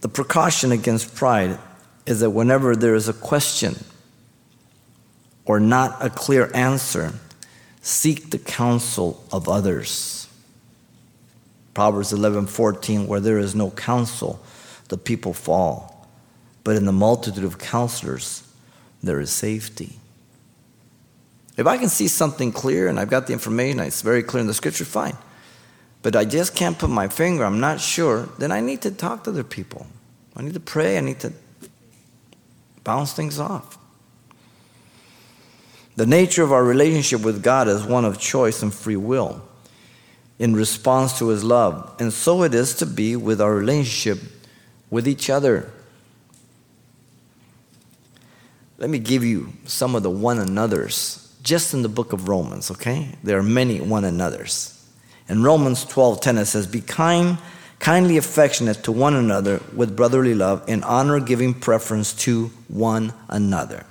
The 0.00 0.08
precaution 0.08 0.72
against 0.72 1.14
pride 1.14 1.58
is 2.06 2.20
that 2.20 2.30
whenever 2.30 2.74
there 2.76 2.94
is 2.94 3.08
a 3.08 3.12
question 3.12 3.84
or 5.46 5.60
not 5.60 5.96
a 6.04 6.10
clear 6.10 6.50
answer, 6.54 7.12
seek 7.82 8.30
the 8.30 8.38
counsel 8.38 9.24
of 9.30 9.48
others. 9.48 10.28
Proverbs 11.74 12.12
11:14 12.12 13.06
where 13.06 13.20
there 13.20 13.38
is 13.38 13.54
no 13.54 13.70
counsel 13.70 14.40
the 14.88 14.96
people 14.96 15.34
fall 15.34 15.94
but 16.62 16.76
in 16.76 16.86
the 16.86 16.92
multitude 16.92 17.44
of 17.44 17.58
counselors 17.58 18.42
there 19.02 19.20
is 19.20 19.30
safety. 19.30 19.98
If 21.56 21.66
I 21.66 21.76
can 21.76 21.88
see 21.88 22.08
something 22.08 22.50
clear 22.50 22.88
and 22.88 22.98
I've 22.98 23.10
got 23.10 23.26
the 23.26 23.32
information, 23.32 23.78
it's 23.80 24.02
very 24.02 24.22
clear 24.22 24.40
in 24.40 24.46
the 24.46 24.54
scripture, 24.54 24.84
fine. 24.84 25.16
But 26.02 26.16
I 26.16 26.24
just 26.24 26.56
can't 26.56 26.78
put 26.78 26.90
my 26.90 27.08
finger, 27.08 27.44
I'm 27.44 27.60
not 27.60 27.80
sure, 27.80 28.28
then 28.38 28.50
I 28.50 28.60
need 28.60 28.82
to 28.82 28.90
talk 28.90 29.24
to 29.24 29.30
other 29.30 29.44
people. 29.44 29.86
I 30.34 30.42
need 30.42 30.54
to 30.54 30.60
pray, 30.60 30.98
I 30.98 31.00
need 31.00 31.20
to 31.20 31.32
bounce 32.82 33.12
things 33.12 33.38
off. 33.38 33.78
The 35.96 36.06
nature 36.06 36.42
of 36.42 36.52
our 36.52 36.64
relationship 36.64 37.22
with 37.22 37.42
God 37.42 37.68
is 37.68 37.84
one 37.84 38.04
of 38.04 38.18
choice 38.18 38.62
and 38.62 38.74
free 38.74 38.96
will 38.96 39.42
in 40.38 40.54
response 40.54 41.18
to 41.18 41.28
His 41.28 41.44
love. 41.44 41.94
And 42.00 42.12
so 42.12 42.42
it 42.42 42.54
is 42.54 42.74
to 42.76 42.86
be 42.86 43.14
with 43.14 43.40
our 43.40 43.54
relationship 43.54 44.18
with 44.90 45.06
each 45.06 45.30
other. 45.30 45.70
Let 48.78 48.90
me 48.90 48.98
give 48.98 49.24
you 49.24 49.52
some 49.66 49.94
of 49.94 50.02
the 50.02 50.10
one 50.10 50.38
another's 50.38 51.20
just 51.44 51.74
in 51.74 51.82
the 51.82 51.88
book 51.88 52.12
of 52.12 52.28
Romans, 52.28 52.70
okay? 52.70 53.10
There 53.22 53.38
are 53.38 53.42
many 53.42 53.80
one 53.80 54.04
another's. 54.04 54.82
In 55.28 55.42
Romans 55.42 55.84
12:10 55.84 56.38
it 56.38 56.46
says, 56.46 56.66
"Be 56.66 56.80
kind, 56.80 57.38
kindly 57.78 58.16
affectionate 58.16 58.82
to 58.84 58.92
one 58.92 59.14
another 59.14 59.60
with 59.74 59.94
brotherly 59.94 60.34
love, 60.34 60.62
in 60.66 60.82
honor 60.82 61.20
giving 61.20 61.54
preference 61.54 62.12
to 62.24 62.50
one 62.68 63.12
another." 63.28 63.84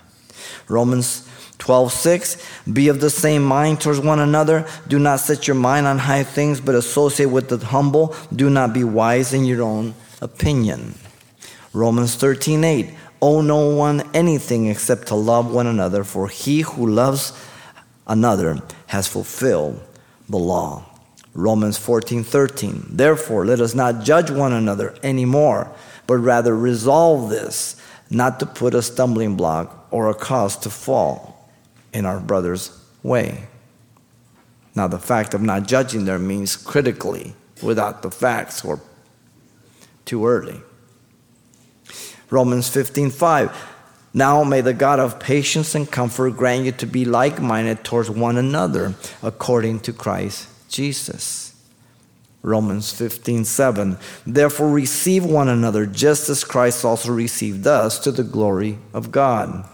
Romans 0.67 1.23
12:6 1.63 2.35
Be 2.73 2.89
of 2.89 2.99
the 2.99 3.09
same 3.09 3.41
mind 3.41 3.79
towards 3.79 4.01
one 4.01 4.19
another. 4.19 4.65
Do 4.89 4.99
not 4.99 5.21
set 5.21 5.47
your 5.47 5.55
mind 5.55 5.87
on 5.87 5.97
high 5.97 6.23
things, 6.23 6.59
but 6.59 6.75
associate 6.75 7.29
with 7.29 7.47
the 7.47 7.57
humble. 7.65 8.13
Do 8.35 8.49
not 8.49 8.73
be 8.73 8.83
wise 8.83 9.33
in 9.33 9.45
your 9.45 9.63
own 9.63 9.93
opinion. 10.21 10.95
Romans 11.71 12.17
13:8 12.17 12.93
Owe 13.21 13.39
no 13.39 13.69
one 13.69 14.03
anything 14.13 14.67
except 14.67 15.07
to 15.07 15.15
love 15.15 15.49
one 15.49 15.65
another, 15.65 16.03
for 16.03 16.27
he 16.27 16.61
who 16.61 16.85
loves 16.85 17.31
another 18.07 18.61
has 18.87 19.07
fulfilled 19.07 19.79
the 20.27 20.37
law. 20.37 20.83
Romans 21.33 21.77
14:13 21.77 22.87
Therefore 22.89 23.45
let 23.45 23.61
us 23.61 23.73
not 23.73 24.03
judge 24.03 24.29
one 24.29 24.51
another 24.51 24.93
anymore, 25.01 25.71
but 26.07 26.17
rather 26.17 26.53
resolve 26.53 27.29
this, 27.29 27.77
not 28.09 28.41
to 28.41 28.45
put 28.45 28.75
a 28.75 28.81
stumbling 28.81 29.35
block 29.37 29.87
or 29.91 30.09
a 30.09 30.13
cause 30.13 30.57
to 30.57 30.69
fall 30.69 31.33
in 31.93 32.05
our 32.05 32.19
brother's 32.19 32.77
way. 33.01 33.47
Now 34.75 34.87
the 34.87 34.99
fact 34.99 35.33
of 35.33 35.41
not 35.41 35.67
judging 35.67 36.05
there 36.05 36.19
means 36.19 36.55
critically 36.55 37.35
without 37.61 38.01
the 38.01 38.11
facts 38.11 38.65
or 38.65 38.81
too 40.05 40.27
early. 40.27 40.61
Romans 42.29 42.69
15:5 42.69 43.51
Now 44.13 44.43
may 44.43 44.61
the 44.61 44.73
God 44.73 44.99
of 44.99 45.19
patience 45.19 45.75
and 45.75 45.89
comfort 45.89 46.31
grant 46.31 46.65
you 46.65 46.71
to 46.73 46.85
be 46.85 47.05
like-minded 47.05 47.83
towards 47.83 48.09
one 48.09 48.37
another 48.37 48.95
according 49.21 49.81
to 49.81 49.93
Christ 49.93 50.47
Jesus. 50.69 51.53
Romans 52.41 52.91
15:7 52.91 53.97
Therefore 54.25 54.69
receive 54.69 55.23
one 55.23 55.47
another 55.47 55.85
just 55.85 56.29
as 56.29 56.43
Christ 56.43 56.83
also 56.83 57.11
received 57.11 57.65
us 57.67 57.99
to 57.99 58.11
the 58.11 58.23
glory 58.23 58.79
of 58.93 59.11
God. 59.11 59.65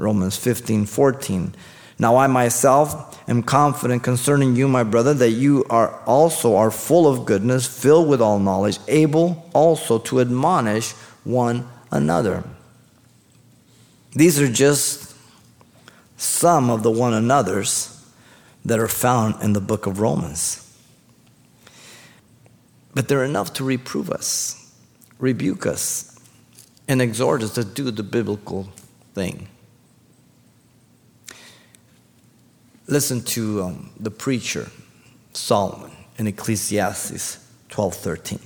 Romans 0.00 0.36
15:14 0.38 1.54
Now 1.98 2.16
I 2.16 2.26
myself 2.26 3.20
am 3.28 3.42
confident 3.42 4.02
concerning 4.02 4.56
you 4.56 4.66
my 4.66 4.82
brother 4.82 5.12
that 5.14 5.30
you 5.30 5.64
are 5.68 6.00
also 6.06 6.56
are 6.56 6.70
full 6.70 7.06
of 7.06 7.26
goodness 7.26 7.66
filled 7.66 8.08
with 8.08 8.20
all 8.20 8.38
knowledge 8.38 8.78
able 8.88 9.48
also 9.52 9.98
to 9.98 10.20
admonish 10.20 10.92
one 11.24 11.68
another. 11.90 12.44
These 14.12 14.40
are 14.40 14.50
just 14.50 15.14
some 16.16 16.70
of 16.70 16.82
the 16.82 16.90
one 16.90 17.14
another's 17.14 17.96
that 18.64 18.78
are 18.78 18.88
found 18.88 19.42
in 19.42 19.52
the 19.52 19.60
book 19.60 19.86
of 19.86 20.00
Romans. 20.00 20.66
But 22.94 23.08
they're 23.08 23.24
enough 23.24 23.52
to 23.54 23.64
reprove 23.64 24.10
us, 24.10 24.72
rebuke 25.18 25.64
us, 25.64 26.18
and 26.88 27.00
exhort 27.00 27.42
us 27.42 27.54
to 27.54 27.64
do 27.64 27.90
the 27.90 28.02
biblical 28.02 28.68
thing. 29.14 29.48
Listen 32.90 33.22
to 33.22 33.62
um, 33.62 33.90
the 34.00 34.10
preacher 34.10 34.68
Solomon 35.32 35.92
in 36.18 36.26
Ecclesiastes 36.26 37.38
12:13. 37.70 38.40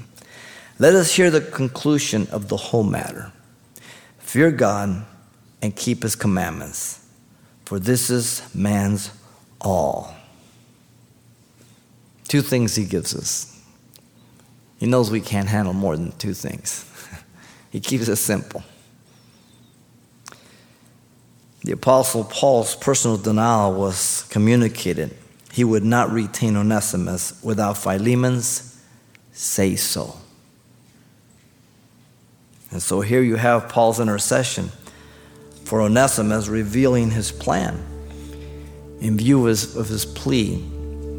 Let 0.78 0.94
us 0.94 1.14
hear 1.14 1.30
the 1.30 1.40
conclusion 1.40 2.28
of 2.30 2.48
the 2.48 2.58
whole 2.58 2.82
matter. 2.82 3.32
Fear 4.18 4.50
God 4.50 5.06
and 5.62 5.74
keep 5.74 6.02
his 6.02 6.14
commandments, 6.14 7.06
for 7.64 7.78
this 7.78 8.10
is 8.10 8.42
man's 8.54 9.10
all. 9.62 10.14
Two 12.28 12.42
things 12.42 12.76
he 12.76 12.84
gives 12.84 13.14
us. 13.14 13.58
He 14.78 14.86
knows 14.86 15.10
we 15.10 15.22
can't 15.22 15.48
handle 15.48 15.72
more 15.72 15.96
than 15.96 16.12
two 16.18 16.34
things. 16.34 16.84
he 17.70 17.80
keeps 17.80 18.08
it 18.08 18.16
simple. 18.16 18.62
The 21.64 21.72
Apostle 21.72 22.24
Paul's 22.24 22.76
personal 22.76 23.16
denial 23.16 23.72
was 23.72 24.26
communicated. 24.28 25.16
He 25.50 25.64
would 25.64 25.84
not 25.84 26.10
retain 26.10 26.56
Onesimus 26.56 27.42
without 27.42 27.78
Philemon's 27.78 28.78
say 29.32 29.74
so. 29.74 30.14
And 32.70 32.82
so 32.82 33.00
here 33.00 33.22
you 33.22 33.36
have 33.36 33.68
Paul's 33.70 33.98
intercession 33.98 34.70
for 35.64 35.80
Onesimus 35.80 36.48
revealing 36.48 37.10
his 37.10 37.32
plan 37.32 37.82
in 39.00 39.16
view 39.16 39.46
of 39.46 39.88
his, 39.88 40.04
plea 40.04 40.56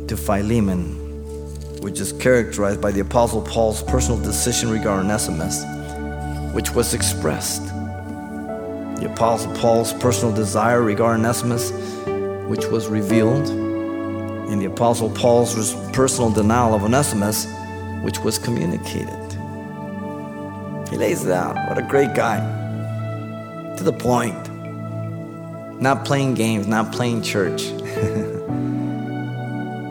to 0.08 0.16
Philemon, 0.16 1.82
which 1.82 2.00
is 2.00 2.14
characterized 2.14 2.82
by 2.82 2.92
the 2.92 3.00
Apostle 3.00 3.42
Paul's 3.42 3.82
personal 3.84 4.22
decision 4.22 4.70
regarding 4.70 5.10
Onesimus, 5.10 5.64
which 6.54 6.72
was 6.72 6.94
expressed. 6.94 7.64
The 9.00 9.12
Apostle 9.12 9.54
Paul's 9.56 9.94
personal 9.94 10.34
desire 10.34 10.82
regarding 10.82 11.26
Onesimus, 11.26 11.72
which 12.48 12.66
was 12.68 12.88
revealed, 12.88 13.50
and 14.50 14.62
the 14.62 14.66
Apostle 14.66 15.10
Paul's 15.10 15.76
personal 15.92 16.32
denial 16.32 16.74
of 16.74 16.84
Onesimus, 16.84 17.46
which 18.04 18.20
was 18.20 18.38
communicated. 18.38 19.20
He 20.90 20.98
lays 20.98 21.26
it 21.26 21.32
out. 21.32 21.56
What 21.68 21.78
a 21.78 21.82
great 21.82 22.14
guy. 22.16 22.40
To 23.78 23.84
the 23.84 23.92
point. 23.92 24.50
Not 25.82 26.06
playing 26.06 26.36
games, 26.36 26.68
not 26.68 26.94
playing 26.94 27.22
church. 27.22 27.64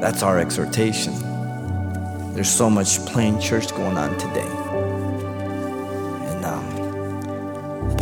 That's 0.01 0.23
our 0.23 0.39
exhortation. 0.39 1.13
There's 2.33 2.49
so 2.49 2.71
much 2.71 3.05
playing 3.07 3.41
church 3.41 3.69
going 3.71 3.99
on 3.99 4.17
today. 4.19 4.64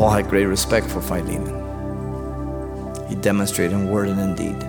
Paul 0.02 0.10
had 0.10 0.28
great 0.28 0.46
respect 0.46 0.90
for 0.90 1.00
Philemon. 1.00 1.46
He 3.08 3.14
demonstrated 3.14 3.72
in 3.72 3.88
word 3.88 4.08
and 4.08 4.18
in 4.18 4.34
deed. 4.34 4.60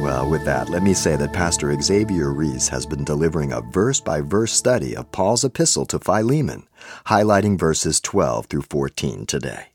Well, 0.00 0.26
with 0.30 0.46
that, 0.46 0.70
let 0.70 0.82
me 0.82 0.94
say 0.94 1.16
that 1.16 1.34
Pastor 1.34 1.78
Xavier 1.78 2.32
Reese 2.32 2.68
has 2.68 2.86
been 2.86 3.04
delivering 3.04 3.52
a 3.52 3.60
verse 3.60 4.00
by 4.00 4.22
verse 4.22 4.54
study 4.54 4.96
of 4.96 5.12
Paul's 5.12 5.44
epistle 5.44 5.84
to 5.84 5.98
Philemon, 5.98 6.66
highlighting 7.04 7.58
verses 7.58 8.00
12 8.00 8.46
through 8.46 8.62
14 8.62 9.26
today. 9.26 9.66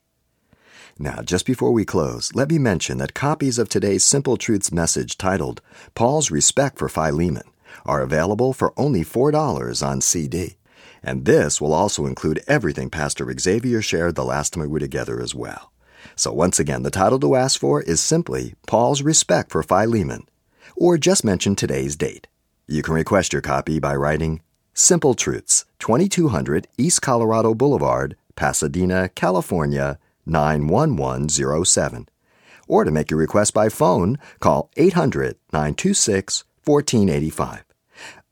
Now, 0.97 1.21
just 1.21 1.45
before 1.45 1.71
we 1.71 1.85
close, 1.85 2.33
let 2.33 2.49
me 2.49 2.57
mention 2.57 2.97
that 2.97 3.13
copies 3.13 3.59
of 3.59 3.69
today's 3.69 4.03
Simple 4.03 4.35
Truths 4.35 4.71
message 4.71 5.19
titled 5.19 5.61
Paul's 5.93 6.31
Respect 6.31 6.79
for 6.79 6.89
Philemon 6.89 7.43
are 7.85 8.01
available 8.01 8.51
for 8.51 8.73
only 8.77 9.03
$4 9.03 9.87
on 9.87 10.01
CD. 10.01 10.57
And 11.05 11.25
this 11.25 11.61
will 11.61 11.71
also 11.71 12.07
include 12.07 12.43
everything 12.47 12.89
Pastor 12.89 13.31
Xavier 13.39 13.81
shared 13.81 14.15
the 14.15 14.25
last 14.25 14.53
time 14.53 14.61
we 14.63 14.67
were 14.67 14.79
together 14.79 15.21
as 15.21 15.35
well. 15.35 15.71
So 16.15 16.33
once 16.33 16.59
again, 16.59 16.81
the 16.81 16.89
title 16.89 17.19
to 17.19 17.35
ask 17.35 17.59
for 17.59 17.83
is 17.83 18.01
simply 18.01 18.55
Paul's 18.65 19.03
Respect 19.03 19.51
for 19.51 19.61
Philemon, 19.61 20.27
or 20.75 20.97
just 20.97 21.23
mention 21.23 21.55
today's 21.55 21.95
date. 21.95 22.27
You 22.67 22.81
can 22.81 22.95
request 22.95 23.33
your 23.33 23.43
copy 23.43 23.79
by 23.79 23.95
writing 23.95 24.41
Simple 24.73 25.13
Truths, 25.13 25.65
2200 25.77 26.67
East 26.75 27.03
Colorado 27.03 27.53
Boulevard, 27.53 28.17
Pasadena, 28.35 29.09
California, 29.09 29.99
91107. 30.25 32.09
Or 32.67 32.83
to 32.83 32.89
make 32.89 33.11
your 33.11 33.19
request 33.19 33.53
by 33.53 33.69
phone, 33.69 34.17
call 34.39 34.71
800 34.75 35.37
926 35.53 36.45
1485. 36.63 37.64